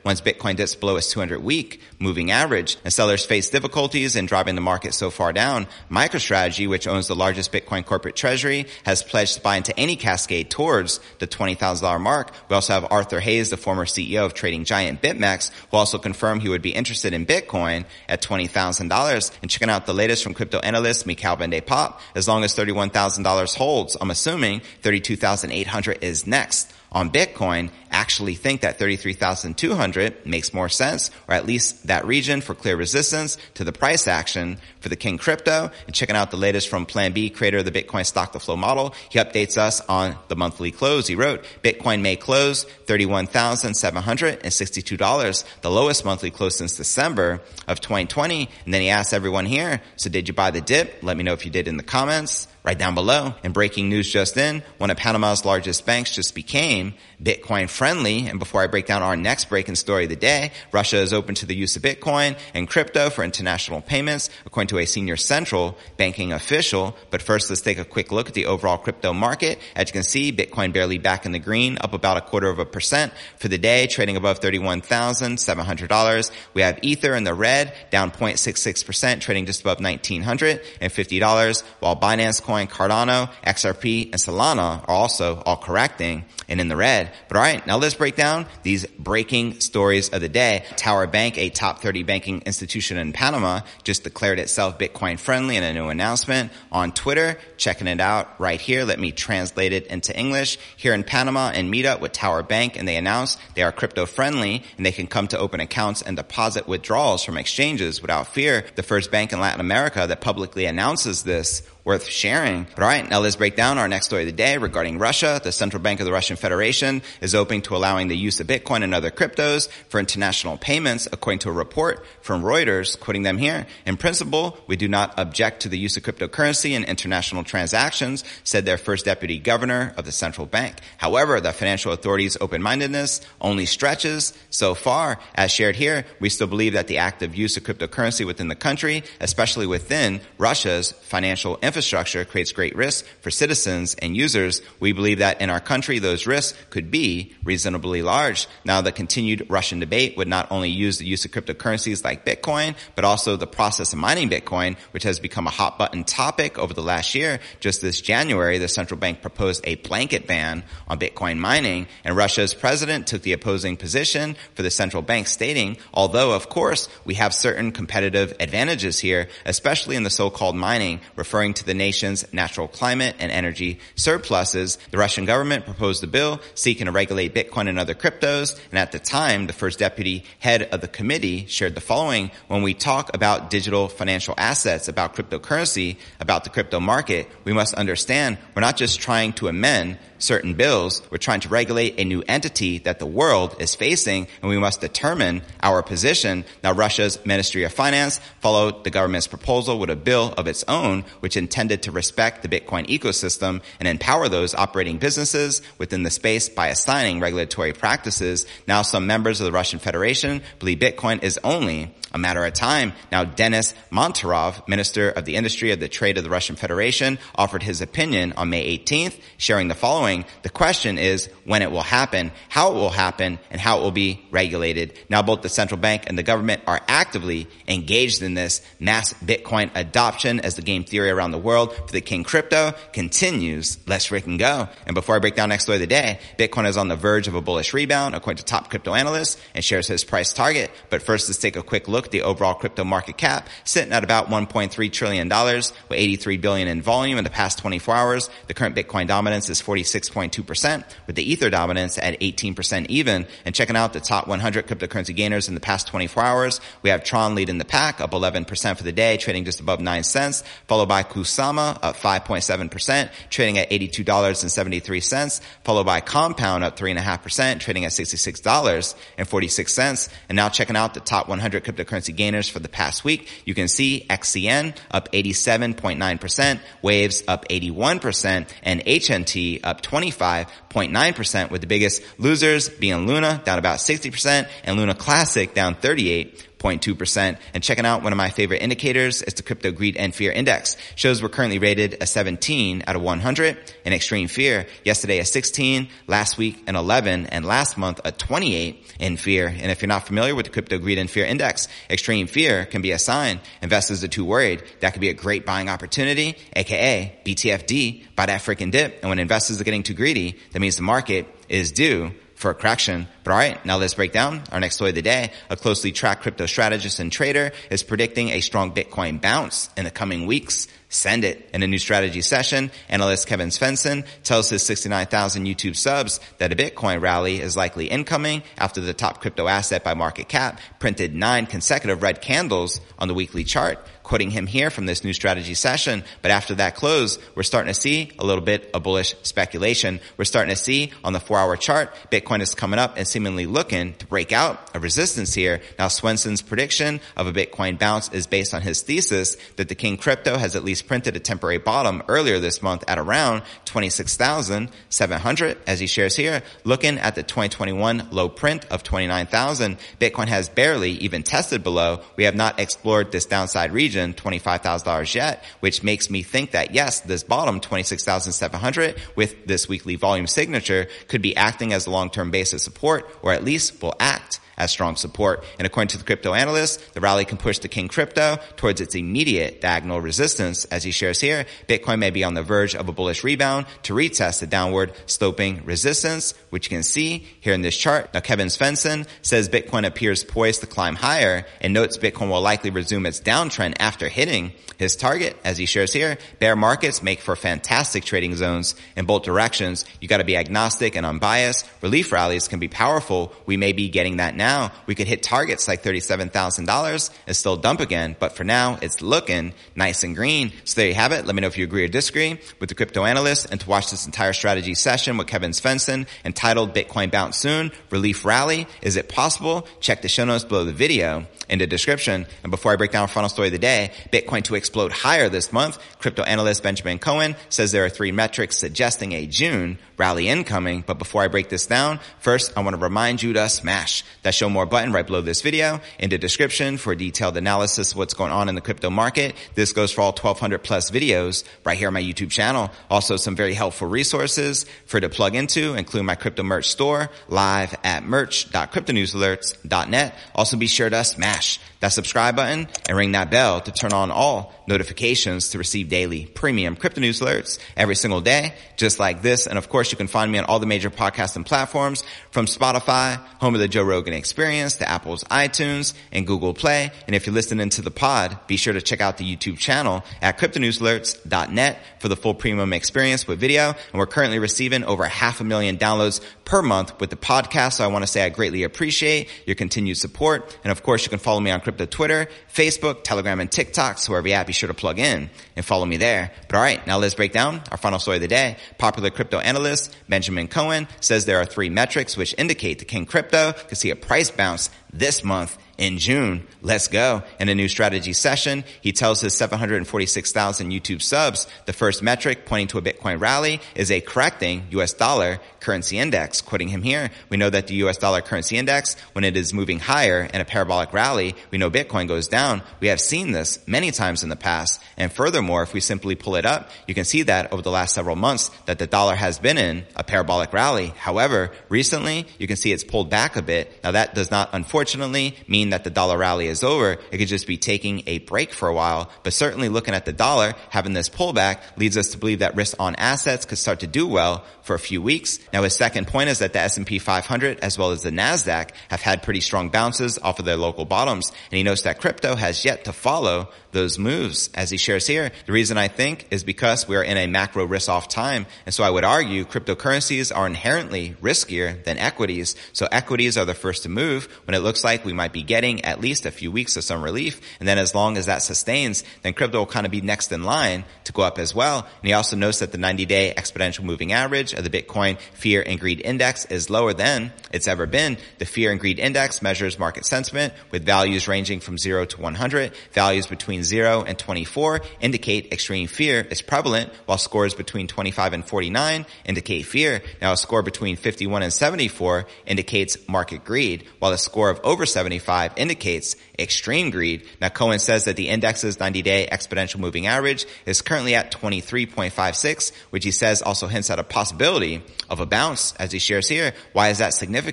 once 0.05 0.21
Bitcoin 0.21 0.57
dips 0.57 0.75
below 0.75 0.97
its 0.97 1.11
200 1.11 1.43
week 1.43 1.81
moving 1.99 2.31
average 2.31 2.77
and 2.85 2.93
sellers 2.93 3.25
face 3.25 3.51
difficulties 3.51 4.15
in 4.15 4.27
driving 4.27 4.55
the 4.55 4.61
market 4.61 4.95
so 4.95 5.11
far 5.11 5.33
down. 5.33 5.67
MicroStrategy, 5.91 6.69
which 6.69 6.87
owns 6.87 7.09
the 7.09 7.17
largest 7.17 7.51
Bitcoin 7.51 7.85
corporate 7.85 8.15
treasury, 8.15 8.67
has 8.85 9.03
pledged 9.03 9.35
to 9.35 9.41
buy 9.41 9.57
into 9.57 9.79
any 9.79 9.97
cascade 9.97 10.51
towards 10.51 11.01
the 11.19 11.27
$20,000 11.27 12.01
mark. 12.01 12.33
We 12.49 12.55
also 12.55 12.75
have 12.75 12.87
Arthur 12.91 13.21
Hayes, 13.21 13.51
the 13.51 13.57
former 13.57 13.87
CEO 13.87 14.25
of 14.25 14.35
trading 14.35 14.65
giant 14.65 15.03
BitMEX, 15.03 15.51
who 15.71 15.77
also 15.77 15.99
confirmed 15.99 16.43
he 16.43 16.49
would 16.49 16.63
be 16.63 16.75
interested 16.75 17.13
in 17.13 17.27
Bitcoin 17.27 17.85
at 18.09 18.23
$20,000. 18.23 19.31
And 19.43 19.51
checking 19.51 19.71
out 19.71 19.87
the 19.87 19.95
latest 19.95 20.23
from 20.23 20.35
crypto 20.35 20.59
analyst 20.59 21.07
Michaël 21.07 21.39
van 21.39 21.51
de 21.51 21.61
Poppe, 21.61 22.01
as 22.15 22.29
long 22.29 22.45
as 22.45 22.55
$31,000 22.55 23.57
holds, 23.57 23.97
I'm 24.01 24.11
assuming 24.11 24.61
32,800 24.83 25.99
is 26.03 26.27
next 26.27 26.73
on 26.95 27.11
Bitcoin 27.11 27.71
actually 27.95 28.35
think 28.35 28.63
that 28.63 28.79
33,200 28.79 30.27
makes 30.27 30.53
more 30.53 30.69
sense, 30.69 31.11
or 31.29 31.35
at 31.35 31.47
least 31.47 31.87
that 31.87 32.05
region 32.05 32.41
for 32.41 32.55
clear 32.55 32.77
resistance 32.77 33.39
to 33.55 33.65
the 33.65 33.73
price 33.73 34.09
action 34.09 34.59
for 34.81 34.89
the 34.89 34.97
King 34.97 35.17
crypto. 35.17 35.71
And 35.87 35.95
checking 35.95 36.17
out 36.17 36.31
the 36.31 36.37
latest 36.37 36.69
from 36.69 36.87
Plan 36.87 37.13
B, 37.13 37.31
creator 37.31 37.59
of 37.59 37.65
the 37.65 37.71
Bitcoin 37.71 38.05
stock 38.05 38.33
to 38.33 38.41
flow 38.41 38.57
model, 38.57 38.95
he 39.09 39.19
updates 39.19 39.57
us 39.57 39.81
on 39.89 40.17
the 40.29 40.37
monthly 40.37 40.73
close. 40.73 41.07
He 41.07 41.15
wrote, 41.15 41.45
Bitcoin 41.63 42.03
may 42.03 42.17
close 42.17 42.67
$31,762, 42.87 45.45
the 45.63 45.71
lowest 45.71 46.05
monthly 46.05 46.31
close 46.31 46.59
since 46.59 46.77
December 46.77 47.41
of 47.69 47.81
2020. 47.81 48.51
And 48.65 48.75
then 48.75 48.83
he 48.83 48.91
asks 48.91 49.13
everyone 49.13 49.47
here, 49.47 49.81
so 49.97 50.11
did 50.11 50.27
you 50.29 50.35
buy 50.35 50.51
the 50.51 50.61
dip? 50.61 50.99
Let 51.03 51.17
me 51.17 51.23
know 51.23 51.33
if 51.33 51.45
you 51.45 51.53
did 51.53 51.69
in 51.69 51.77
the 51.77 51.85
comments 51.85 52.49
right 52.65 52.79
down 52.79 52.95
below. 52.95 53.35
And 53.45 53.55
breaking 53.55 53.89
news 53.89 54.11
just 54.11 54.37
in, 54.37 54.63
one 54.79 54.91
of 54.91 54.97
Panama's 54.97 55.45
largest 55.45 55.87
banks 55.87 56.15
just 56.15 56.35
became 56.35 56.95
Bitcoin 57.23 57.69
friendly. 57.69 57.84
And 57.85 58.39
before 58.39 58.63
I 58.63 58.67
break 58.67 58.87
down 58.87 59.03
our 59.03 59.15
next 59.15 59.51
breaking 59.51 59.75
story 59.75 60.05
of 60.05 60.09
the 60.09 60.17
day, 60.17 60.53
Russia 60.73 60.97
is 60.97 61.13
open 61.13 61.35
to 61.35 61.45
the 61.45 61.55
use 61.55 61.77
of 61.77 61.83
Bitcoin 61.83 62.39
and 62.55 62.67
crypto 62.67 63.11
for 63.11 63.23
international 63.23 63.83
payments, 63.83 64.31
according 64.47 64.69
to 64.69 64.79
a 64.79 64.87
senior 64.87 65.17
central 65.17 65.77
banking 65.99 66.33
official. 66.33 66.97
But 67.11 67.21
first, 67.21 67.51
let's 67.51 67.61
take 67.61 67.79
a 67.79 67.85
quick 67.85 68.11
look 68.11 68.29
at 68.29 68.35
the 68.35 68.47
overall 68.47 68.79
crypto 68.79 69.13
market. 69.13 69.59
As 69.77 69.91
you 69.91 69.93
can 69.93 70.03
see, 70.03 70.33
Bitcoin 70.33 70.73
barely 70.73 70.97
back 70.97 71.27
in 71.27 71.33
the 71.33 71.39
green, 71.39 71.77
up 71.79 71.93
about 71.93 72.17
a 72.17 72.23
quarter 72.23 72.49
of 72.49 72.59
a 72.59 72.65
percent 72.65 73.13
for 73.37 73.49
the 73.49 73.59
day, 73.59 73.87
trading 73.87 74.17
above 74.17 74.41
$31,700. 74.41 76.31
We 76.55 76.63
have 76.63 76.79
Ether 76.81 77.15
in 77.15 77.25
the 77.25 77.35
red, 77.35 77.75
down 77.91 78.11
0.66%, 78.11 79.21
trading 79.21 79.45
just 79.45 79.61
above 79.61 79.79
$1,950, 79.79 81.63
while 81.81 81.97
Binance 81.97 82.43
Coin, 82.43 82.67
Cardano, 82.67 83.31
XRP, 83.47 84.05
and 84.05 84.15
Solana 84.15 84.83
are 84.89 84.95
also 84.95 85.43
all 85.45 85.59
correcting 85.59 86.25
and 86.49 86.61
in 86.61 86.69
the 86.69 86.77
red. 86.77 87.13
But 87.29 87.37
all 87.37 87.43
right, 87.43 87.67
now 87.67 87.74
let's 87.79 87.95
break 87.95 88.17
down 88.17 88.47
these 88.63 88.87
breaking 88.87 89.61
stories 89.61 90.11
of 90.11 90.21
the 90.21 90.29
day. 90.29 90.65
Tower 90.77 91.07
Bank, 91.07 91.39
a 91.39 91.51
top 91.51 91.81
30 91.81 92.03
banking 92.03 92.43
institution 92.47 92.97
in 92.97 93.13
Panama, 93.13 93.61
just 93.83 94.05
declared 94.05 94.39
itself 94.39 94.79
Bitcoin 94.79 95.19
friendly 95.19 95.57
in 95.57 95.63
a 95.63 95.73
new 95.73 95.89
announcement 95.89 96.53
on 96.71 96.93
Twitter. 96.93 97.39
Checking 97.57 97.87
it 97.87 98.01
out 98.01 98.41
right 98.41 98.61
here. 98.61 98.85
Let 98.85 99.01
me 99.01 99.13
translate 99.13 99.73
it 99.73 99.87
into 99.87 100.17
English. 100.17 100.59
Here 100.77 100.95
in 100.95 101.05
Panama 101.05 101.51
and 101.55 101.71
meet 101.71 101.87
up 101.87 102.01
with 102.01 102.13
Tower 102.13 102.43
Bank 102.43 102.77
and 102.77 102.87
they 102.87 102.97
announced 102.97 103.39
they 103.55 103.63
are 103.63 103.73
crypto 103.73 104.07
friendly 104.07 104.63
and 104.77 104.85
they 104.85 104.93
can 104.93 105.07
come 105.07 105.29
to 105.29 105.39
open 105.39 105.61
accounts 105.61 106.03
and 106.03 106.17
deposit 106.17 106.69
withdrawals 106.69 107.25
from 107.25 107.39
exchanges 107.39 108.03
without 108.03 108.29
fear. 108.29 108.65
The 108.75 108.83
first 108.83 109.11
bank 109.11 109.33
in 109.33 109.41
Latin 109.41 109.61
America 109.61 110.07
that 110.07 110.21
publicly 110.21 110.67
announces 110.67 111.23
this 111.23 111.63
worth 111.85 112.09
sharing. 112.09 112.67
But 112.75 112.83
all 112.83 112.89
right, 112.89 113.09
now 113.09 113.21
let's 113.21 113.37
break 113.37 113.57
down 113.57 113.77
our 113.77 113.89
next 113.89 114.07
story 114.07 114.23
of 114.23 114.27
the 114.27 114.33
day 114.33 114.57
regarding 114.57 114.99
Russia. 114.99 115.41
The 115.43 115.53
Central 115.53 115.83
Bank 115.83 116.01
of 116.01 116.07
the 116.07 116.13
Russian 116.13 116.37
Federation 116.37 117.03
is 117.21 117.35
open 117.35 117.61
to 117.63 117.77
allowing 117.77 118.09
the 118.09 118.17
use 118.17 118.41
of 118.41 118.47
Bitcoin 118.47 118.83
and 118.83 118.95
other 118.95 119.11
cryptos 119.11 119.69
for 119.91 120.01
international 120.01 120.57
payments, 120.57 121.07
according 121.13 121.41
to 121.41 121.51
a 121.51 121.53
report 121.53 122.05
from 122.23 122.43
Reuters, 122.43 122.99
quoting 122.99 123.23
them 123.23 123.37
here. 123.37 123.67
In 123.85 123.99
principle, 123.99 124.59
we 124.67 124.77
do 124.77 124.89
not 124.89 125.19
object 125.19 125.63
to 125.63 125.69
the 125.69 125.79
use 125.79 125.97
of 125.99 126.03
cryptocurrency 126.03 126.71
in 126.71 126.85
international 126.85 127.45
transactions, 127.45 128.25
said 128.45 128.65
their 128.65 128.79
first 128.79 129.05
deputy 129.05 129.39
governor 129.39 129.93
of 129.99 130.07
the 130.07 130.13
central 130.13 130.47
bank. 130.47 130.77
However, 130.97 131.39
the 131.41 131.53
financial 131.53 131.93
authorities' 131.93 132.39
open-mindedness 132.41 133.21
only 133.43 133.67
stretches 133.67 134.33
so 134.49 134.75
far. 134.75 135.19
As 135.35 135.51
shared 135.51 135.77
here, 135.77 136.07
we 136.19 136.31
still 136.31 136.47
believe 136.47 136.73
that 136.73 136.87
the 136.87 136.99
active 136.99 137.35
use 137.35 137.59
of 137.59 137.65
cryptocurrency 137.65 138.27
within 138.27 138.49
the 138.49 138.55
country, 138.55 139.05
especially 139.21 139.67
within 139.67 140.23
Russia's 140.39 140.93
financial 140.93 141.57
infrastructure, 141.57 141.74
infrastructure 141.75 142.25
creates 142.25 142.53
great 142.53 142.77
risks 142.77 143.09
for 143.21 143.33
citizens 143.33 143.97
and 143.97 144.17
users, 144.17 144.63
we 144.79 144.93
believe 144.93 145.19
that 145.19 145.41
in 145.41 145.51
our 145.51 145.59
country 145.59 145.99
those 145.99 146.25
risks 146.25 146.57
could 146.71 146.89
be 146.89 147.35
reasonably 147.43 148.01
large. 148.01 148.47
Now 148.65 148.81
the 148.81 148.93
continued 148.93 149.45
Russian 149.51 149.81
debate 149.81 150.17
would 150.17 150.29
not 150.29 150.53
only 150.53 150.71
use 150.71 150.99
the 150.99 151.05
use 151.05 151.25
of 151.25 151.33
cryptocurrencies 151.33 152.05
like 152.05 152.25
Bitcoin, 152.25 152.77
but 152.95 153.05
also 153.05 153.35
the 153.35 153.49
process 153.49 153.93
of 153.93 153.99
mining 153.99 154.31
Bitcoin, 154.31 154.77
which 154.93 155.03
has 155.03 155.19
become 155.19 155.49
a 155.49 155.51
hot 155.51 155.77
button 155.77 156.05
topic 156.05 156.61
over 156.61 156.73
the 156.73 156.81
last 156.81 157.17
year. 157.17 157.41
Just 157.59 157.83
this 157.83 158.01
January, 158.01 158.59
the 158.59 158.69
central 158.69 159.01
bank 159.01 159.21
proposed 159.21 159.61
a 159.65 159.75
blanket 159.75 160.29
ban 160.29 160.63
on 160.87 161.01
Bitcoin 161.01 161.39
mining, 161.39 161.89
and 162.05 162.17
Russia's 162.17 162.55
president 162.55 163.09
took 163.09 163.23
the 163.23 163.33
opposing 163.33 163.77
position 163.77 164.37
for 164.55 164.63
the 164.63 164.71
central 164.71 165.03
bank 165.03 165.27
stating, 165.27 165.77
although 165.93 166.35
of 166.35 166.49
course 166.49 166.89
we 167.05 167.15
have 167.15 167.35
certain 167.35 167.73
competitive 167.73 168.33
advantages 168.39 169.01
here, 169.01 169.27
especially 169.45 169.97
in 169.97 170.05
the 170.05 170.11
so-called 170.11 170.55
mining, 170.55 171.01
referring 171.17 171.55
the 171.65 171.75
nation's 171.75 172.33
natural 172.33 172.69
climate 172.69 173.17
and 173.19 173.31
energy 173.31 173.81
surpluses, 173.95 174.79
the 174.91 174.99
Russian 174.99 175.25
government 175.25 175.65
proposed 175.65 176.03
a 176.05 176.07
bill 176.07 176.41
seeking 176.55 176.87
to 176.87 176.93
regulate 176.93 177.35
Bitcoin 177.35 177.69
and 177.69 177.79
other 177.79 177.95
cryptos. 177.95 178.59
And 178.71 178.79
at 178.79 178.93
the 178.93 178.99
time, 178.99 179.47
the 179.47 179.53
first 179.53 179.79
deputy 179.79 180.25
head 180.39 180.63
of 180.63 180.81
the 180.81 180.89
committee 180.89 181.47
shared 181.47 181.75
the 181.75 181.81
following. 181.81 182.31
When 182.49 182.63
we 182.63 182.75
talk 182.75 183.15
about 183.15 183.51
digital 183.51 183.89
financial 183.89 184.35
assets, 184.39 184.89
about 184.89 185.15
cryptocurrency, 185.15 185.97
about 186.21 186.45
the 186.45 186.51
crypto 186.51 186.81
market, 186.81 187.29
we 187.45 187.53
must 187.53 187.75
understand 187.75 188.39
we're 188.55 188.61
not 188.63 188.77
just 188.77 189.01
trying 189.01 189.33
to 189.35 189.49
amend 189.49 189.99
certain 190.25 190.55
bills. 190.55 191.03
We're 191.11 191.19
trying 191.19 191.41
to 191.41 191.49
regulate 191.49 192.01
a 192.01 192.05
new 192.05 192.23
entity 192.27 192.79
that 192.79 192.99
the 192.99 193.07
world 193.07 193.57
is 193.61 193.75
facing 193.75 194.27
and 194.43 194.51
we 194.51 194.59
must 194.59 194.81
determine 194.81 195.43
our 195.63 195.83
position. 195.83 196.45
Now 196.63 196.73
Russia's 196.73 197.25
Ministry 197.25 197.65
of 197.65 197.73
Finance 197.73 198.21
followed 198.41 198.85
the 198.85 198.91
government's 198.91 199.27
proposal 199.27 199.79
with 199.79 199.91
a 199.91 199.97
bill 199.97 200.35
of 200.37 200.47
its 200.47 200.65
own, 200.67 201.05
which 201.21 201.37
intended 201.37 201.83
to 201.83 201.93
respect 201.93 202.43
the 202.43 202.49
Bitcoin 202.49 202.87
ecosystem 202.87 203.63
and 203.79 203.87
empower 203.87 204.29
those 204.29 204.55
operating 204.55 204.99
businesses 204.99 205.63
within 205.79 206.03
the 206.03 206.11
space 206.11 206.49
by 206.49 206.69
assigning 206.69 207.21
regulatory 207.21 207.73
practices. 207.73 208.47
Now 208.67 208.83
some 208.83 209.07
members 209.07 209.41
of 209.41 209.47
the 209.47 209.53
Russian 209.53 209.79
Federation 209.79 210.43
believe 210.59 210.79
Bitcoin 210.79 211.23
is 211.23 211.39
only 211.45 211.95
a 212.15 212.19
matter 212.19 212.45
of 212.45 212.53
time. 212.55 212.93
Now, 213.11 213.25
Denis 213.25 213.75
Manturov, 213.91 214.67
Minister 214.69 215.11
of 215.11 215.25
the 215.25 215.35
Industry 215.35 215.73
of 215.73 215.81
the 215.81 215.89
Trade 215.89 216.17
of 216.17 216.25
the 216.25 216.31
Russian 216.31 216.55
Federation, 216.55 217.19
offered 217.35 217.65
his 217.65 217.83
opinion 217.83 218.33
on 218.37 218.49
May 218.49 218.79
18th, 218.79 219.21
sharing 219.37 219.69
the 219.69 219.75
following. 219.75 220.25
The 220.43 220.49
question 220.49 220.97
is 220.97 221.29
when 221.45 221.61
it 221.63 221.73
will 221.73 221.83
happen, 221.83 222.31
how 222.49 222.71
it 222.71 222.75
will 222.75 222.91
happen, 222.91 223.41
and 223.51 223.61
how 223.61 223.81
it 223.81 223.83
will 223.83 223.91
be 223.91 224.25
regulated. 224.31 224.97
Now, 225.09 225.23
both 225.23 225.43
the 225.43 225.49
central 225.49 225.81
bank 225.81 226.05
and 226.07 226.17
the 226.17 226.23
government 226.23 226.63
are 226.69 226.81
actively 226.87 227.49
engaged 227.67 228.23
in 228.23 228.35
this 228.35 228.63
mass 228.79 229.13
Bitcoin 229.15 229.71
adoption 229.75 230.39
as 230.41 230.55
the 230.55 230.63
game 230.63 230.85
theory 230.85 231.11
around 231.11 231.33
the 231.33 231.39
world 231.39 231.75
for 231.75 231.93
the 231.93 232.01
king 232.01 232.23
crypto 232.23 232.75
continues. 232.93 233.79
Let's 233.89 234.09
freaking 234.09 234.39
go. 234.39 234.69
And 234.87 234.95
before 234.95 235.17
I 235.17 235.19
break 235.19 235.35
down 235.35 235.49
next 235.49 235.65
story 235.65 235.77
of 235.77 235.81
the 235.81 235.89
day, 235.89 236.21
Bitcoin 236.39 236.69
is 236.69 236.77
on 236.77 236.87
the 236.87 236.97
verge 236.97 237.27
of 237.27 237.35
a 237.35 237.41
bullish 237.41 237.75
rebound 237.75 238.15
according 238.15 238.39
to 238.39 238.45
top 238.45 238.71
crypto 238.71 238.95
analysts 238.95 239.37
and 239.55 239.65
shares 239.65 239.89
his 239.89 240.05
price 240.05 240.33
target. 240.33 240.71
But 240.91 241.03
first, 241.03 241.29
let's 241.29 241.39
take 241.39 241.57
a 241.57 241.63
quick 241.63 241.89
look 241.89 242.04
look 242.05 242.09
at 242.09 242.13
the 242.13 242.23
overall 242.23 242.55
crypto 242.55 242.85
market 242.85 243.17
cap, 243.17 243.49
sitting 243.65 243.93
at 243.93 244.05
about 244.05 244.29
$1.3 244.29 244.93
trillion 244.93 245.29
with 245.29 245.73
83 245.91 246.37
billion 246.37 246.69
in 246.69 246.83
volume 246.83 247.17
in 247.17 247.25
the 247.25 247.31
past 247.31 247.59
24 247.59 247.95
hours. 247.95 248.29
The 248.47 248.55
current 248.55 248.77
Bitcoin 248.77 249.09
dominance 249.09 249.49
is 249.49 249.63
46.2% 249.63 250.85
with 251.07 251.17
the 251.17 251.23
Ether 251.23 251.49
dominance 251.49 251.97
at 251.99 252.21
18% 252.21 252.87
even. 252.89 253.27
And 253.47 253.55
checking 253.55 253.77
out 253.77 253.95
the 253.95 254.01
top 254.01 254.29
100 254.29 254.67
cryptocurrency 254.67 255.17
gainers 255.17 255.49
in 255.49 255.55
the 255.55 255.61
past 255.61 255.87
24 255.87 256.23
hours, 256.23 256.61
we 256.83 256.91
have 256.91 257.05
Tron 257.05 257.35
leading 257.35 257.57
the 257.57 257.65
pack 257.65 258.03
up 258.03 258.11
11% 258.11 258.77
for 258.77 258.83
the 258.83 258.93
day, 258.93 259.17
trading 259.17 259.47
just 259.47 259.61
above 259.61 259.81
9 259.81 260.03
cents, 260.03 260.45
followed 260.67 260.89
by 260.89 261.05
Kusama 261.05 261.79
up 261.83 261.97
5.7%, 261.97 263.09
trading 263.31 263.57
at 263.59 263.71
$82.73, 263.71 265.41
followed 265.65 265.87
by 265.87 266.01
Compound 266.01 266.65
up 266.65 266.77
3.5%, 266.77 267.61
trading 267.61 267.87
at 267.87 267.93
$66.46. 267.93 270.09
And 270.29 270.37
now 270.37 270.51
checking 270.51 270.77
out 270.77 270.93
the 270.93 271.01
top 271.01 271.29
100 271.29 271.65
cryptocurrency 271.65 271.94
cryptocurrency 271.95 272.15
gainers 272.15 272.49
for 272.49 272.59
the 272.59 272.69
past 272.69 273.05
week. 273.05 273.29
You 273.45 273.55
can 273.55 273.69
see 273.69 274.07
XCN 274.09 274.77
up 274.91 275.11
87.9%, 275.13 276.61
Waves 276.83 277.23
up 277.29 277.49
81%, 277.49 278.49
and 278.63 278.85
HNT 278.85 279.61
up 279.65 279.83
25.9% 279.83 281.51
with 281.51 281.61
the 281.61 281.67
biggest 281.67 282.03
losers 282.19 282.69
being 282.69 283.07
Luna 283.07 283.43
down 283.45 283.59
about 283.59 283.79
60% 283.79 284.49
and 284.65 284.77
Luna 284.77 284.95
Classic 284.95 285.55
down 285.55 285.75
38 285.75 286.49
0.2%. 286.65 287.39
And 287.53 287.63
checking 287.63 287.85
out 287.85 288.03
one 288.03 288.13
of 288.13 288.17
my 288.17 288.31
favorite 288.31 288.63
indicators 288.63 289.23
is 289.23 289.35
the 289.35 289.43
crypto 289.43 289.71
greed 289.71 289.97
and 289.97 290.15
fear 290.15 290.33
index. 290.33 290.77
Shows 290.97 291.23
we're 291.23 291.29
currently 291.29 291.59
rated 291.59 291.99
a 292.01 292.07
17 292.07 292.85
out 292.87 292.97
of 292.97 293.03
100 293.03 293.57
in 293.85 293.93
extreme 293.93 294.29
fear. 294.29 294.67
Yesterday 294.85 295.19
a 295.19 295.25
16, 295.25 295.89
last 296.07 296.39
week 296.39 296.63
an 296.67 296.77
11, 296.77 297.27
and 297.27 297.45
last 297.45 297.77
month 297.77 298.01
a 298.05 298.13
28 298.13 298.95
in 298.99 299.17
fear. 299.17 299.49
And 299.49 299.71
if 299.71 299.83
you're 299.83 299.89
not 299.89 300.07
familiar 300.07 300.35
with 300.35 300.47
the 300.47 300.53
crypto 300.53 300.79
greed 300.79 300.99
and 300.99 301.11
fear 301.11 301.27
index, 301.27 301.69
extreme 301.91 302.27
fear 302.27 302.65
can 302.65 302.83
be 302.83 302.93
a 302.93 302.99
sign 302.99 303.41
investors 303.63 304.03
are 304.03 304.09
too 304.09 304.25
worried. 304.25 304.63
That 304.81 304.93
could 304.93 305.01
be 305.01 305.11
a 305.11 305.15
great 305.15 305.45
buying 305.45 305.69
opportunity, 305.69 306.37
aka 306.55 307.19
BTFD, 307.25 308.05
buy 308.17 308.27
that 308.27 308.41
freaking 308.41 308.71
dip. 308.71 309.01
And 309.03 309.11
when 309.11 309.19
investors 309.19 309.61
are 309.61 309.65
getting 309.65 309.83
too 309.83 309.95
greedy, 309.95 310.39
that 310.53 310.61
means 310.61 310.77
the 310.77 310.83
market 310.83 311.27
is 311.49 311.73
due 311.73 312.13
for 312.45 312.51
a 312.51 312.55
correction. 312.55 313.09
But 313.23 313.31
all 313.31 313.39
right, 313.39 313.65
now 313.65 313.79
let's 313.79 313.95
break 313.95 314.13
down 314.13 314.43
our 314.53 314.61
next 314.61 314.75
story 314.75 314.91
of 314.91 314.97
the 314.97 315.01
day. 315.01 315.33
A 315.49 315.57
closely 315.57 315.93
tracked 315.93 316.21
crypto 316.21 316.45
strategist 316.45 317.01
and 317.01 317.11
trader 317.11 317.53
is 317.71 317.83
predicting 317.83 318.29
a 318.29 318.41
strong 318.41 318.75
Bitcoin 318.75 319.19
bounce 319.19 319.71
in 319.79 319.87
the 319.87 319.91
coming 319.91 320.27
weeks. 320.27 320.69
Send 320.91 321.25
it. 321.25 321.49
In 321.55 321.63
a 321.63 321.67
new 321.67 321.79
strategy 321.79 322.21
session, 322.21 322.71
analyst 322.91 323.29
Kevin 323.29 323.49
Svensson 323.49 324.07
tells 324.25 324.51
his 324.51 324.63
69,000 324.63 325.47
YouTube 325.47 325.75
subs 325.75 326.21
that 326.37 326.53
a 326.53 326.55
Bitcoin 326.55 327.01
rally 327.01 327.41
is 327.41 327.57
likely 327.57 327.87
incoming 327.87 328.43
after 328.59 328.83
the 328.83 328.93
top 328.93 329.23
crypto 329.23 329.49
asset 329.49 329.83
by 329.83 329.95
market 329.95 330.29
cap 330.29 330.61
printed 330.81 331.15
nine 331.15 331.47
consecutive 331.47 332.03
red 332.03 332.21
candles 332.21 332.79
on 332.99 333.09
the 333.09 333.15
weekly 333.15 333.45
chart 333.45 333.79
quoting 334.05 334.31
him 334.31 334.47
here 334.47 334.71
from 334.71 334.87
this 334.87 335.03
new 335.03 335.13
strategy 335.13 335.55
session. 335.55 336.05
But 336.23 336.31
after 336.31 336.55
that 336.57 336.77
close, 336.77 337.19
we're 337.35 337.43
starting 337.43 337.73
to 337.73 337.81
see 337.81 338.13
a 338.19 338.25
little 338.25 338.45
bit 338.45 338.71
of 338.73 338.85
bullish 338.85 339.17
speculation. 339.23 339.99
We're 340.19 340.27
starting 340.27 340.55
to 340.55 340.61
see 340.61 340.93
on 341.03 341.15
the 341.15 341.21
four 341.21 341.39
hour 341.39 341.57
chart, 341.57 341.93
Bitcoin 342.13 342.41
is 342.43 342.55
coming 342.55 342.79
up 342.79 342.97
and 342.97 343.09
seemingly 343.09 343.47
looking 343.47 343.95
to 343.95 344.07
break 344.07 344.31
out 344.31 344.71
a 344.75 344.79
resistance 344.79 345.33
here. 345.35 345.63
Now, 345.79 345.87
Svensson's 345.89 346.43
prediction 346.43 347.01
of 347.17 347.27
a 347.27 347.33
Bitcoin 347.33 347.79
bounce 347.79 348.13
is 348.13 348.27
based 348.27 348.53
on 348.53 348.61
his 348.61 348.83
thesis 348.83 349.39
that 349.57 349.69
the 349.69 349.75
King 349.75 349.97
crypto 349.97 350.37
has 350.37 350.55
at 350.55 350.65
least 350.65 350.87
printed 350.87 351.17
a 351.17 351.21
temporary 351.21 351.59
bottom 351.59 352.03
earlier 352.07 352.39
this 352.39 352.63
month 352.63 352.85
at 352.87 352.99
around 352.99 353.43
26,700 353.65 355.59
as 355.67 355.81
he 355.81 355.87
shares 355.87 356.15
here. 356.15 356.43
Looking 356.65 356.99
at 356.99 357.15
the 357.15 357.23
2021 357.23 358.09
low 358.11 358.29
print 358.29 358.67
of 358.71 358.83
29,000, 358.83 359.79
Bitcoin 359.99 360.29
has 360.29 360.51
barely 360.51 360.91
even 360.91 361.23
tested 361.23 361.65
below. 361.65 362.01
We 362.17 362.25
have 362.25 362.35
not 362.35 362.61
explored 362.61 363.11
this 363.11 363.25
downside 363.25 363.73
region 363.73 363.94
region, 363.95 364.15
$25,000 364.15 365.15
yet, 365.15 365.45
which 365.61 365.83
makes 365.83 366.11
me 366.11 366.23
think 366.23 366.51
that 366.53 366.75
yes, 366.75 367.01
this 367.01 367.23
bottom 367.23 367.61
26,700 367.61 369.01
with 369.15 369.47
this 369.47 369.69
weekly 369.69 369.97
volume 369.97 370.27
signature 370.27 370.89
could 371.09 371.23
be 371.23 371.37
acting 371.37 371.73
as 371.73 371.87
a 371.87 371.91
long-term 371.91 372.31
base 372.31 372.53
of 372.53 372.61
support 372.61 373.09
or 373.23 373.33
at 373.33 373.45
least 373.45 373.81
will 373.83 373.95
act 374.01 374.41
as 374.57 374.71
strong 374.71 374.97
support. 374.97 375.45
And 375.59 375.67
according 375.67 375.89
to 375.89 375.99
the 375.99 376.05
crypto 376.05 376.35
analyst, 376.35 376.95
the 376.95 377.01
rally 377.01 377.25
can 377.25 377.39
push 377.39 377.59
the 377.59 377.69
King 377.69 377.89
crypto 377.89 378.39
towards 378.57 378.81
its 378.81 378.95
immediate 378.95 379.61
diagonal 379.61 380.01
resistance. 380.01 380.65
As 380.67 380.85
he 380.85 380.91
shares 380.91 381.21
here, 381.21 381.47
Bitcoin 381.69 381.99
may 381.99 382.11
be 382.11 382.25
on 382.25 382.35
the 382.35 382.43
verge 382.43 382.75
of 382.75 382.89
a 382.89 382.93
bullish 382.93 383.25
rebound 383.25 383.67
to 383.85 383.95
retest 383.95 384.41
the 384.41 384.47
downward 384.47 384.93
sloping 385.07 385.65
resistance, 385.65 386.35
which 386.51 386.67
you 386.67 386.77
can 386.77 386.83
see 386.83 387.27
here 387.41 387.55
in 387.55 387.63
this 387.63 387.77
chart. 387.77 388.13
Now, 388.15 388.21
Kevin 388.21 388.49
Svensson 388.49 389.07
says 389.23 389.49
Bitcoin 389.49 389.87
appears 389.87 390.25
poised 390.25 390.61
to 390.61 390.67
climb 390.67 390.97
higher 390.97 391.47
and 391.61 391.73
notes 391.73 391.99
Bitcoin 391.99 392.31
will 392.31 392.41
likely 392.41 392.71
resume 392.71 393.07
its 393.07 393.21
downtrend 393.21 393.75
after 393.79 394.09
hitting 394.09 394.53
his 394.79 394.97
target. 394.97 395.37
As 395.45 395.57
he 395.59 395.67
shares 395.67 395.93
here, 395.93 396.19
bear 396.41 396.57
markets 396.57 397.03
make 397.03 397.21
for 397.21 397.37
fantastic 397.37 398.05
trading 398.05 398.35
zones 398.35 398.75
in 398.97 399.07
both 399.07 399.23
directions. 399.23 399.85
You 400.01 400.09
got 400.09 400.19
to 400.19 400.25
be 400.25 400.37
agnostic 400.37 400.97
and 400.97 401.07
unbiased. 401.07 401.67
Relief 401.81 402.13
rallies 402.13 402.49
can 402.49 402.59
be 402.59 402.69
powerful. 402.69 403.33
We 403.47 403.57
may 403.57 403.73
be 403.73 403.89
getting 403.89 404.17
that 404.19 404.35
now 404.35 404.44
now 404.45 404.73
we 404.87 404.95
could 404.95 405.07
hit 405.07 405.23
targets 405.23 405.67
like 405.67 405.83
$37,000 405.83 407.11
and 407.27 407.37
still 407.37 407.57
dump 407.57 407.81
again. 407.81 408.15
But 408.19 408.37
for 408.37 408.45
now, 408.45 408.79
it's 408.83 409.01
looking 409.01 409.55
nice 409.75 410.05
and 410.05 410.15
green. 410.15 410.53
So 410.65 410.81
there 410.81 410.89
you 410.89 410.95
have 410.95 411.13
it. 411.13 411.25
Let 411.25 411.35
me 411.35 411.41
know 411.41 411.47
if 411.47 411.57
you 411.57 411.65
agree 411.65 411.85
or 411.85 411.89
disagree 411.89 412.39
with 412.61 412.69
the 412.69 412.75
crypto 412.75 413.05
analyst 413.05 413.51
and 413.51 413.59
to 413.61 413.69
watch 413.69 413.91
this 413.91 414.05
entire 414.05 414.35
strategy 414.35 414.75
session 414.75 415.17
with 415.17 415.29
Kevin 415.29 415.53
Svensson 415.53 416.07
entitled 416.25 416.75
Bitcoin 416.75 417.11
Bounce 417.11 417.39
Soon, 417.39 417.73
Relief 417.91 418.25
Rally. 418.25 418.67
Is 418.83 418.97
it 418.97 419.09
possible? 419.09 419.67
Check 419.81 420.03
the 420.03 420.09
show 420.09 420.27
notes 420.27 420.45
below 420.45 420.65
the 420.65 420.73
video 420.73 421.27
in 421.49 421.59
the 421.59 421.67
description. 421.67 422.27
And 422.43 422.51
before 422.51 422.73
I 422.73 422.77
break 422.77 422.93
down 422.93 423.03
our 423.03 423.09
final 423.09 423.31
story 423.31 423.49
of 423.49 423.53
the 423.53 423.59
day, 423.59 423.93
Bitcoin 424.13 424.43
to 424.45 424.57
explode 424.57 424.93
higher 424.93 425.31
this 425.31 425.53
month. 425.53 425.79
Crypto 425.99 426.23
analyst 426.23 426.63
Benjamin 426.63 426.99
Cohen 426.99 427.35
says 427.49 427.73
there 427.73 427.85
are 427.87 427.91
three 427.91 428.13
metrics 428.13 428.59
suggesting 428.59 429.13
a 429.13 429.27
June 429.27 429.79
rally 429.97 430.29
incoming. 430.29 430.85
But 430.87 430.99
before 430.99 431.23
I 431.23 431.29
break 431.29 431.49
this 431.49 431.67
down, 431.67 432.01
first 432.19 432.53
I 432.57 432.61
want 432.61 432.77
to 432.77 432.83
remind 432.83 433.23
you 433.23 433.33
to 433.33 433.49
smash 433.49 434.05
that 434.23 434.34
show 434.35 434.49
more 434.49 434.67
button 434.67 434.93
right 434.93 435.07
below 435.07 435.21
this 435.21 435.41
video 435.41 435.81
in 435.99 436.11
the 436.11 436.19
description 436.19 436.77
for 436.77 436.95
detailed 436.95 437.37
analysis 437.37 437.93
of 437.93 437.99
what's 437.99 438.15
going 438.15 438.33
on 438.33 438.49
in 438.49 438.55
the 438.55 438.61
crypto 438.61 438.91
market. 438.91 439.35
This 439.55 439.73
goes 439.73 439.93
for 439.93 440.03
all 440.03 440.13
1200 440.13 440.59
plus 440.59 440.91
videos 440.91 441.45
right 441.65 441.79
here 441.79 441.89
on 441.89 441.95
my 441.95 442.03
YouTube 442.03 442.31
channel. 442.31 442.71
Also 442.91 443.17
some 443.17 443.37
very 443.37 443.55
helpful 443.55 443.89
resources 443.89 444.67
for 444.87 445.01
to 445.01 445.09
plug 445.09 445.35
into, 445.35 445.75
including 445.75 446.07
my 446.07 446.15
crypto 446.15 446.43
merch 446.43 446.69
store 446.69 447.11
live 447.29 447.75
at 447.85 448.05
merch.cryptonewsalerts.net. 448.05 450.15
Also 450.35 450.57
be 450.57 450.67
sure 450.67 450.91
to 450.91 451.05
smash 451.05 451.61
that 451.85 451.93
subscribe 451.93 452.35
button 452.35 452.67
and 452.89 452.97
ring 452.97 453.13
that 453.13 453.31
bell 453.31 453.61
to 453.61 453.71
turn 453.71 453.93
on 453.93 454.11
all 454.11 454.55
notifications 454.67 455.51
to 455.51 455.59
receive 455.59 455.91
daily 455.91 456.25
premium 456.25 456.77
crypto 456.77 457.01
news 457.01 457.21
alerts 457.21 457.59
every 457.77 457.95
single 457.95 458.23
day, 458.23 458.55
just 458.77 458.99
like 458.99 459.21
this. 459.21 459.47
And 459.47 459.59
of 459.59 459.69
course, 459.69 459.93
you 459.93 459.99
can 459.99 460.07
find 460.07 460.33
me 460.33 460.39
on 460.39 460.47
all 460.47 460.59
the 460.59 460.67
major 460.67 460.91
podcasts 460.91 461.37
and 461.37 461.45
platforms 461.45 462.03
from 462.31 462.47
Spotify, 462.47 463.17
home 463.39 463.55
of 463.55 463.61
the 463.61 463.69
Joe 463.69 463.83
Rogan 463.83 464.15
experience 464.25 464.77
to 464.77 464.89
Apple's 464.89 465.23
iTunes 465.25 465.93
and 466.11 466.27
Google 466.27 466.55
Play. 466.55 466.91
And 467.07 467.15
if 467.15 467.27
you're 467.27 467.35
listening 467.35 467.69
to 467.69 467.83
the 467.83 467.91
pod, 467.91 468.39
be 468.47 468.57
sure 468.57 468.73
to 468.73 468.81
check 468.81 469.03
out 469.03 469.19
the 469.19 469.37
YouTube 469.37 469.59
channel 469.59 470.03
at 470.23 470.39
cryptonewsalerts.net 470.39 471.79
for 471.99 472.09
the 472.09 472.17
full 472.17 472.33
premium 472.33 472.73
experience 472.73 473.27
with 473.27 473.39
video. 473.39 473.75
And 473.93 473.99
we're 473.99 474.07
currently 474.07 474.39
receiving 474.39 474.83
over 474.83 475.05
half 475.05 475.43
a 475.43 475.45
million 475.45 475.77
downloads 475.77 476.23
per 476.47 476.63
month 476.63 476.99
with 477.01 477.11
the 477.11 477.17
podcast. 477.17 477.75
So 477.75 477.85
I 477.85 477.89
want 477.89 478.03
to 478.03 478.07
say 478.07 478.25
I 478.25 478.31
greatly 478.31 478.63
appreciate 478.63 479.29
your 479.45 479.57
continued 479.57 479.99
support. 479.99 480.57
And 480.65 480.73
of 480.73 480.83
course, 480.83 481.05
you 481.05 481.11
can 481.11 481.19
follow 481.19 481.41
me 481.41 481.51
on 481.51 481.61
crypto 481.61 481.85
Twitter, 481.85 482.29
Facebook, 482.51 483.05
Telegram, 483.05 483.41
and 483.41 483.53
TikTok. 483.53 483.99
So 483.99 484.13
wherever 484.13 484.27
you're 484.27 484.39
at, 484.39 484.47
be 484.47 484.55
sure 484.55 484.69
to 484.69 484.75
plug 484.75 484.99
in 484.99 485.29
and 485.55 485.67
follow 485.67 485.85
me 485.85 485.99
there. 485.99 486.31
But 486.49 486.57
all 486.57 486.63
right, 486.63 486.85
now 486.87 486.97
let's 486.97 487.15
break 487.15 487.33
down 487.33 487.61
our 487.71 487.77
final 487.77 487.99
story 487.99 488.17
of 488.17 488.23
the 488.23 488.29
day. 488.29 488.57
Popular 488.79 489.11
crypto 489.11 489.39
analyst 489.39 489.95
Benjamin 490.09 490.49
Cohen 490.49 490.89
says 491.01 491.27
there 491.27 491.41
are 491.43 491.45
three 491.45 491.69
metrics 491.69 492.17
which 492.17 492.35
indicate 492.39 492.79
the 492.79 492.87
King 492.87 493.05
Crypto 493.05 493.53
could 493.53 493.77
see 493.77 493.91
a 493.91 493.97
price 493.97 494.14
bounce 494.37 494.71
this 494.95 495.25
month 495.25 495.59
in 495.77 495.99
June. 495.99 496.47
Let's 496.63 496.89
go. 496.89 497.23
In 497.41 497.49
a 497.49 497.55
new 497.55 497.69
strategy 497.69 498.13
session, 498.13 498.65
he 498.81 498.93
tells 498.93 499.21
his 499.21 499.35
746,000 499.35 500.71
YouTube 500.71 501.03
subs 501.03 501.47
the 501.67 501.73
first 501.73 502.03
metric 502.03 502.47
pointing 502.47 502.69
to 502.69 502.79
a 502.79 502.83
Bitcoin 502.83 503.21
rally 503.21 503.61
is 503.75 503.91
a 503.91 504.01
correcting 504.01 504.67
US 504.71 504.93
dollar 504.93 505.41
currency 505.61 505.99
index. 505.99 506.41
Quoting 506.41 506.69
him 506.69 506.83
here, 506.83 507.11
we 507.29 507.37
know 507.37 507.51
that 507.51 507.67
the 507.67 507.75
US 507.87 507.97
dollar 507.97 508.21
currency 508.21 508.57
index, 508.57 508.95
when 509.13 509.25
it 509.25 509.37
is 509.37 509.53
moving 509.53 509.81
higher 509.81 510.29
in 510.33 510.41
a 510.41 510.45
parabolic 510.45 510.93
rally, 510.93 511.35
we 511.51 511.59
know 511.59 511.71
Bitcoin 511.71 512.07
goes 512.07 512.29
down. 512.29 512.63
We 512.81 512.89
have 512.89 513.01
seen 513.01 513.33
this 513.33 513.67
many 513.67 513.91
times 513.91 514.23
in 514.23 514.29
the 514.29 514.37
past. 514.37 514.81
And 514.97 515.13
furthermore, 515.13 515.63
if 515.63 515.75
we 515.75 515.81
simply 515.81 516.15
pull 516.15 516.37
it 516.37 516.47
up, 516.47 516.71
you 516.87 516.95
can 516.95 517.05
see 517.05 517.23
that 517.23 517.53
over 517.53 517.63
the 517.63 517.71
last 517.71 517.95
several 517.95 518.17
months 518.17 518.51
that 518.67 518.79
the 518.79 518.87
dollar 518.87 519.17
has 519.17 519.39
been 519.39 519.59
in 519.59 519.85
a 519.97 520.05
parabolic 520.05 520.53
rally. 520.53 520.93
However, 520.97 521.51
recently 521.69 522.27
you 522.39 522.47
can 522.47 522.57
see 522.57 522.73
it's 522.73 522.85
pulled 522.85 523.11
back 523.11 523.37
a 523.37 523.43
bit. 523.43 523.81
Now 523.83 523.93
that 523.93 524.15
does 524.15 524.31
not 524.31 524.51
unfortunately 524.53 524.84
mean 524.95 525.35
mean 525.49 525.71
that 525.71 525.85
the 525.85 525.91
dollar 525.91 526.19
rally 526.19 526.47
is 526.47 526.63
over. 526.63 526.99
It 527.11 527.19
could 527.19 527.29
just 527.29 527.47
be 527.47 527.57
taking 527.57 528.03
a 528.07 528.19
break 528.19 528.53
for 528.53 528.69
a 528.69 528.75
while. 528.75 529.11
But 529.23 529.33
certainly 529.33 529.69
looking 529.69 529.95
at 529.95 530.05
the 530.05 530.13
dollar, 530.13 530.55
having 530.71 530.93
this 530.93 531.09
pullback 531.09 531.61
leads 531.77 531.97
us 531.97 532.09
to 532.09 532.19
believe 532.19 532.41
that 532.41 532.57
risk 532.57 532.77
on 532.79 532.95
assets 532.97 533.47
could 533.47 533.59
start 533.59 533.81
to 533.81 533.87
do 533.87 534.07
well 534.07 534.45
for 534.63 534.75
a 534.75 534.79
few 534.79 535.01
weeks. 535.01 535.39
Now 535.53 535.63
his 535.63 535.75
second 535.75 536.09
point 536.09 536.29
is 536.29 536.41
that 536.41 536.53
the 536.53 536.61
S&P 536.61 536.99
500 536.99 537.61
as 537.61 537.79
well 537.79 537.91
as 537.91 538.03
the 538.03 538.11
NASDAQ 538.11 538.71
have 538.89 539.03
had 539.03 539.23
pretty 539.23 539.41
strong 539.41 539.69
bounces 539.69 540.19
off 540.19 540.39
of 540.39 540.45
their 540.45 540.57
local 540.57 540.85
bottoms. 540.85 541.31
And 541.51 541.57
he 541.59 541.63
notes 541.63 541.83
that 541.83 542.01
crypto 542.01 542.35
has 542.35 542.65
yet 542.65 542.85
to 542.85 542.93
follow 542.93 543.51
those 543.75 543.99
moves 543.99 544.49
as 544.55 544.71
he 544.71 544.79
shares 544.79 545.07
here. 545.07 545.31
The 545.45 545.53
reason 545.53 545.77
I 545.77 545.89
think 545.89 546.27
is 546.31 546.45
because 546.45 546.89
we 546.89 546.97
are 546.97 547.03
in 547.03 547.19
a 547.19 547.27
macro 547.27 547.67
risk 547.67 547.91
off 547.91 548.09
time. 548.09 548.47
And 548.65 548.75
so 548.75 548.83
I 548.83 548.89
would 548.89 549.05
argue 549.05 549.45
cryptocurrencies 549.45 550.35
are 550.35 550.47
inherently 550.47 551.15
riskier 551.21 551.85
than 551.85 551.99
equities. 551.99 552.57
So 552.73 552.89
equities 552.91 553.37
are 553.37 553.45
the 553.45 553.53
first 553.53 553.83
to 553.83 553.91
move 553.91 554.25
when 554.47 554.55
it 554.55 554.61
looks 554.61 554.83
like 554.83 555.05
we 555.05 555.13
might 555.13 555.35
be 555.35 555.43
getting 555.43 555.85
at 555.85 556.01
least 556.01 556.25
a 556.25 556.31
few 556.31 556.51
weeks 556.51 556.79
of 556.79 556.85
some 556.85 557.03
relief. 557.03 557.41
And 557.61 557.69
then 557.69 557.77
as 557.77 557.95
long 557.95 558.17
as 558.17 558.27
that 558.27 558.43
sustains, 558.43 559.05
then 559.23 559.35
crypto 559.35 559.59
will 559.59 559.67
kind 559.67 559.85
of 559.85 559.93
be 559.93 560.01
next 560.01 560.33
in 560.33 560.45
line 560.45 560.85
to 561.05 561.13
go 561.13 561.23
up 561.23 561.39
as 561.39 561.55
well. 561.55 561.81
And 561.81 562.07
he 562.09 562.15
also 562.15 562.37
notes 562.37 562.61
that 562.61 562.73
the 562.73 562.79
90 562.79 563.05
day 563.05 563.35
exponential 563.37 563.85
moving 563.85 564.13
average 564.13 564.55
of 564.55 564.65
the 564.65 564.71
Bitcoin 564.71 565.19
fear 565.35 565.63
and 565.67 565.79
greed 565.79 566.01
index 566.01 566.47
is 566.47 566.71
lower 566.71 566.95
than 566.95 567.33
it's 567.55 567.69
ever 567.69 567.87
been. 567.87 568.19
The 568.39 568.45
fear 568.45 568.73
and 568.73 568.81
greed 568.81 568.99
index 568.99 569.41
measures 569.41 569.79
market 569.79 570.05
sentiment 570.05 570.53
with 570.73 570.85
values 570.85 571.29
ranging 571.29 571.61
from 571.61 571.79
zero 571.79 572.05
to 572.05 572.21
100. 572.21 572.73
Values 572.93 573.27
between 573.27 573.63
0 573.63 574.03
and 574.03 574.19
24 574.19 574.81
indicate 575.01 575.53
extreme 575.53 575.87
fear 575.87 576.21
is 576.21 576.43
prevalent, 576.43 576.93
while 577.07 577.17
scores 577.17 577.55
between 577.55 577.87
25 577.87 578.33
and 578.33 578.45
49 578.45 579.07
indicate 579.25 579.63
fear. 579.63 580.03
Now 580.21 580.33
a 580.33 580.37
score 580.37 580.63
between 580.63 580.97
51 580.97 581.45
and 581.45 581.53
74 581.53 582.27
indicates 582.45 582.97
market 583.09 583.45
greed, 583.45 583.87
while 584.01 584.13
a 584.13 584.19
score 584.19 584.51
of 584.51 584.61
over 584.65 584.85
75 584.85 585.53
indicates 585.57 586.17
extreme 586.37 586.91
greed. 586.91 587.25
Now 587.41 587.51
Cohen 587.51 587.79
says 587.79 588.07
that 588.07 588.17
the 588.17 588.29
index's 588.29 588.79
90-day 588.79 589.29
exponential 589.31 589.79
moving 589.79 590.09
average 590.09 590.47
is 590.67 590.83
currently 590.83 591.15
at 591.15 591.31
23.56, 591.31 592.73
which 592.91 593.05
he 593.05 593.13
says 593.13 593.43
also 593.43 593.69
hints 593.69 593.91
at 593.91 594.01
a 594.01 594.05
possibility 594.05 594.83
of 595.09 595.21
a 595.21 595.27
bounce, 595.27 595.73
as 595.77 595.93
he 595.93 596.01
shares 596.01 596.29
here. 596.29 596.53
Why 596.73 596.89
is 596.89 596.99
that 596.99 597.15
significant? 597.15 597.44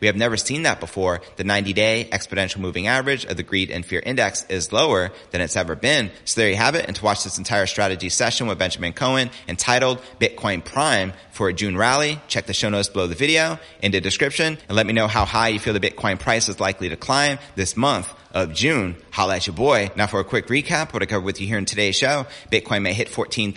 We 0.00 0.06
have 0.06 0.16
never 0.16 0.36
seen 0.36 0.62
that 0.62 0.80
before. 0.80 1.20
The 1.36 1.44
90-day 1.44 2.08
exponential 2.12 2.58
moving 2.58 2.86
average 2.86 3.24
of 3.24 3.36
the 3.36 3.42
greed 3.42 3.70
and 3.70 3.84
fear 3.84 4.00
index 4.04 4.44
is 4.48 4.72
lower 4.72 5.10
than 5.30 5.40
it's 5.40 5.56
ever 5.56 5.74
been. 5.74 6.10
So 6.24 6.40
there 6.40 6.50
you 6.50 6.56
have 6.56 6.74
it. 6.74 6.86
And 6.86 6.96
to 6.96 7.04
watch 7.04 7.24
this 7.24 7.38
entire 7.38 7.66
strategy 7.66 8.08
session 8.08 8.46
with 8.46 8.58
Benjamin 8.58 8.92
Cohen 8.92 9.30
entitled 9.48 10.00
Bitcoin 10.20 10.64
Prime 10.64 11.12
for 11.32 11.48
a 11.48 11.52
June 11.52 11.76
rally, 11.76 12.20
check 12.28 12.46
the 12.46 12.54
show 12.54 12.68
notes 12.68 12.88
below 12.88 13.06
the 13.06 13.14
video 13.14 13.58
in 13.82 13.92
the 13.92 14.00
description 14.00 14.58
and 14.68 14.76
let 14.76 14.86
me 14.86 14.92
know 14.92 15.08
how 15.08 15.24
high 15.24 15.48
you 15.48 15.58
feel 15.58 15.74
the 15.74 15.80
Bitcoin 15.80 16.18
price 16.18 16.48
is 16.48 16.60
likely 16.60 16.88
to 16.88 16.96
climb 16.96 17.38
this 17.56 17.76
month 17.76 18.12
of 18.32 18.54
June. 18.54 18.96
Holla 19.10 19.36
at 19.36 19.46
your 19.46 19.56
boy. 19.56 19.90
Now 19.96 20.06
for 20.06 20.20
a 20.20 20.24
quick 20.24 20.46
recap, 20.46 20.92
what 20.92 21.02
I 21.02 21.06
covered 21.06 21.24
with 21.24 21.40
you 21.40 21.46
here 21.46 21.58
in 21.58 21.64
today's 21.64 21.96
show, 21.96 22.26
Bitcoin 22.50 22.82
may 22.82 22.92
hit 22.92 23.08
$14,000 23.08 23.52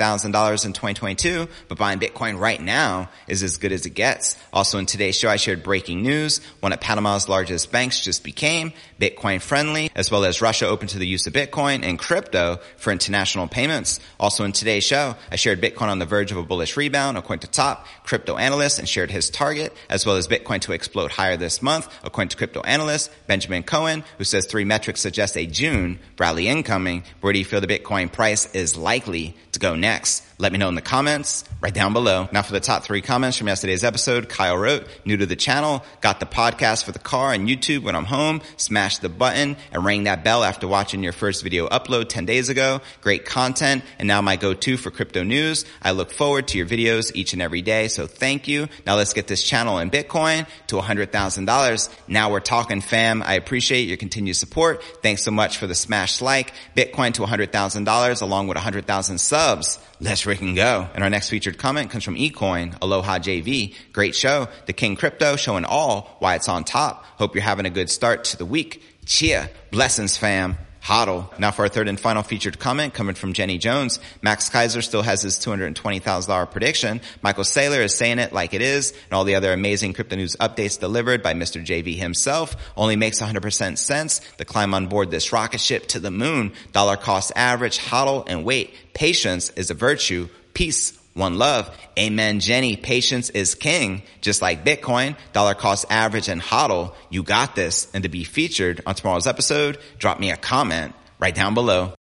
in 0.65 0.73
2022, 0.73 1.47
but 1.67 1.77
buying 1.77 1.99
Bitcoin 1.99 2.39
right 2.39 2.61
now 2.61 3.09
is 3.27 3.43
as 3.43 3.57
good 3.57 3.71
as 3.71 3.85
it 3.85 3.91
gets. 3.91 4.37
Also 4.51 4.79
in 4.79 4.85
today's 4.85 5.17
show, 5.17 5.29
I 5.29 5.35
shared 5.35 5.63
breaking 5.63 6.01
news. 6.01 6.41
One 6.59 6.73
of 6.73 6.79
Panama's 6.79 7.29
largest 7.29 7.71
banks 7.71 8.01
just 8.01 8.23
became 8.23 8.73
Bitcoin 8.99 9.41
friendly, 9.41 9.91
as 9.95 10.09
well 10.09 10.25
as 10.25 10.41
Russia 10.41 10.67
open 10.67 10.87
to 10.89 10.99
the 10.99 11.07
use 11.07 11.27
of 11.27 11.33
Bitcoin 11.33 11.83
and 11.83 11.99
crypto 11.99 12.59
for 12.77 12.91
international 12.91 13.47
payments. 13.47 13.99
Also 14.19 14.43
in 14.43 14.51
today's 14.51 14.83
show, 14.83 15.15
I 15.31 15.35
shared 15.35 15.61
Bitcoin 15.61 15.89
on 15.89 15.99
the 15.99 16.05
verge 16.05 16.31
of 16.31 16.37
a 16.37 16.43
bullish 16.43 16.77
rebound 16.77 17.17
according 17.17 17.41
to 17.41 17.51
top 17.51 17.85
crypto 18.03 18.37
analysts, 18.37 18.79
and 18.79 18.87
shared 18.87 19.11
his 19.11 19.29
target, 19.29 19.75
as 19.89 20.05
well 20.05 20.17
as 20.17 20.27
Bitcoin 20.27 20.59
to 20.61 20.73
explode 20.73 21.11
higher 21.11 21.37
this 21.37 21.61
month 21.61 21.87
according 22.03 22.29
to 22.29 22.37
crypto 22.37 22.61
analyst 22.61 23.11
Benjamin 23.27 23.63
Cohen, 23.63 24.03
who 24.17 24.23
says 24.23 24.45
three 24.45 24.62
metrics 24.65 25.01
suggest 25.01 25.37
a 25.37 25.45
June 25.45 25.99
rally 26.17 26.47
incoming. 26.47 27.03
Where 27.21 27.33
do 27.33 27.39
you 27.39 27.45
feel 27.45 27.61
the 27.61 27.67
Bitcoin 27.67 28.11
price 28.11 28.53
is 28.53 28.75
likely 28.77 29.35
to 29.53 29.59
go 29.59 29.75
next? 29.75 30.23
Let 30.39 30.51
me 30.51 30.57
know 30.57 30.67
in 30.67 30.75
the 30.75 30.81
comments 30.81 31.45
right 31.61 31.73
down 31.73 31.93
below. 31.93 32.27
Now 32.31 32.41
for 32.41 32.51
the 32.53 32.59
top 32.59 32.83
three 32.83 33.01
comments 33.01 33.37
from 33.37 33.47
yesterday's 33.47 33.83
episode, 33.83 34.27
Kyle 34.27 34.57
wrote, 34.57 34.87
new 35.05 35.15
to 35.15 35.25
the 35.25 35.35
channel, 35.35 35.85
got 36.01 36.19
the 36.19 36.25
podcast 36.25 36.83
for 36.83 36.91
the 36.91 36.99
car 36.99 37.31
and 37.33 37.47
YouTube 37.47 37.83
when 37.83 37.95
I'm 37.95 38.05
home, 38.05 38.41
smash 38.57 38.97
the 38.97 39.09
button 39.09 39.55
and 39.71 39.85
ring 39.85 40.03
that 40.03 40.23
bell 40.23 40.43
after 40.43 40.67
watching 40.67 41.03
your 41.03 41.13
first 41.13 41.43
video 41.43 41.67
upload 41.69 42.09
10 42.09 42.25
days 42.25 42.49
ago. 42.49 42.81
Great 43.01 43.25
content 43.25 43.83
and 43.99 44.07
now 44.07 44.21
my 44.21 44.35
go-to 44.35 44.75
for 44.75 44.91
crypto 44.91 45.23
news. 45.23 45.65
I 45.81 45.91
look 45.91 46.11
forward 46.11 46.47
to 46.49 46.57
your 46.57 46.67
videos 46.67 47.11
each 47.15 47.33
and 47.33 47.41
every 47.41 47.61
day. 47.61 47.87
So 47.87 48.07
thank 48.07 48.47
you. 48.47 48.67
Now 48.85 48.95
let's 48.95 49.13
get 49.13 49.27
this 49.27 49.43
channel 49.43 49.77
in 49.77 49.91
Bitcoin 49.91 50.47
to 50.67 50.75
$100,000. 50.75 51.89
Now 52.07 52.31
we're 52.31 52.39
talking 52.39 52.81
fam. 52.81 53.21
I 53.23 53.35
appreciate 53.35 53.87
your 53.87 53.97
continued 53.97 54.35
support. 54.35 54.52
Thanks 55.01 55.23
so 55.23 55.31
much 55.31 55.57
for 55.57 55.67
the 55.67 55.75
smash 55.75 56.21
like 56.21 56.53
Bitcoin 56.75 57.13
to 57.15 57.21
$100,000 57.21 58.21
along 58.21 58.47
with 58.47 58.55
100,000 58.55 59.17
subs. 59.17 59.79
Let's 59.99 60.23
freaking 60.23 60.55
go. 60.55 60.87
And 60.93 61.03
our 61.03 61.09
next 61.09 61.29
featured 61.29 61.57
comment 61.57 61.89
comes 61.89 62.03
from 62.03 62.15
eCoin, 62.15 62.77
Aloha 62.81 63.19
JV. 63.19 63.75
Great 63.91 64.15
show. 64.15 64.47
The 64.65 64.73
King 64.73 64.95
Crypto 64.95 65.35
showing 65.35 65.65
all 65.65 66.15
why 66.19 66.35
it's 66.35 66.49
on 66.49 66.63
top. 66.63 67.05
Hope 67.17 67.35
you're 67.35 67.43
having 67.43 67.65
a 67.65 67.69
good 67.69 67.89
start 67.89 68.25
to 68.25 68.37
the 68.37 68.45
week. 68.45 68.83
Cheer. 69.05 69.49
Blessings 69.71 70.17
fam. 70.17 70.57
Hodl. 70.83 71.39
Now 71.39 71.51
for 71.51 71.61
our 71.61 71.69
third 71.69 71.87
and 71.87 71.97
final 71.97 72.23
featured 72.23 72.59
comment 72.59 72.93
coming 72.93 73.15
from 73.15 73.31
Jenny 73.31 73.57
Jones. 73.57 74.01
Max 74.21 74.49
Keiser 74.49 74.83
still 74.83 75.01
has 75.01 75.21
his 75.21 75.39
$220,000 75.39 76.51
prediction. 76.51 76.99
Michael 77.21 77.45
Saylor 77.45 77.79
is 77.79 77.95
saying 77.95 78.19
it 78.19 78.33
like 78.33 78.53
it 78.53 78.61
is 78.61 78.91
and 78.91 79.13
all 79.13 79.23
the 79.23 79.35
other 79.35 79.53
amazing 79.53 79.93
crypto 79.93 80.17
news 80.17 80.35
updates 80.41 80.77
delivered 80.77 81.23
by 81.23 81.33
Mr. 81.33 81.65
JV 81.65 81.95
himself 81.95 82.57
only 82.75 82.97
makes 82.97 83.21
100% 83.21 83.77
sense. 83.77 84.19
The 84.37 84.45
climb 84.45 84.73
on 84.73 84.87
board 84.87 85.09
this 85.09 85.31
rocket 85.31 85.61
ship 85.61 85.87
to 85.87 85.99
the 85.99 86.11
moon, 86.11 86.51
dollar 86.73 86.97
cost 86.97 87.31
average, 87.35 87.79
hodl 87.79 88.25
and 88.27 88.43
wait. 88.43 88.73
Patience 88.93 89.51
is 89.51 89.71
a 89.71 89.73
virtue. 89.73 90.27
Peace 90.53 90.99
one 91.13 91.37
love. 91.37 91.69
Amen, 91.97 92.39
Jenny. 92.39 92.75
Patience 92.75 93.29
is 93.29 93.55
king. 93.55 94.03
Just 94.21 94.41
like 94.41 94.65
Bitcoin, 94.65 95.15
dollar 95.31 95.53
cost 95.53 95.85
average 95.89 96.29
and 96.29 96.41
hodl. 96.41 96.93
You 97.09 97.23
got 97.23 97.55
this. 97.55 97.87
And 97.93 98.03
to 98.03 98.09
be 98.09 98.23
featured 98.23 98.81
on 98.85 98.95
tomorrow's 98.95 99.27
episode, 99.27 99.77
drop 99.97 100.19
me 100.19 100.31
a 100.31 100.37
comment 100.37 100.95
right 101.19 101.35
down 101.35 101.53
below. 101.53 101.93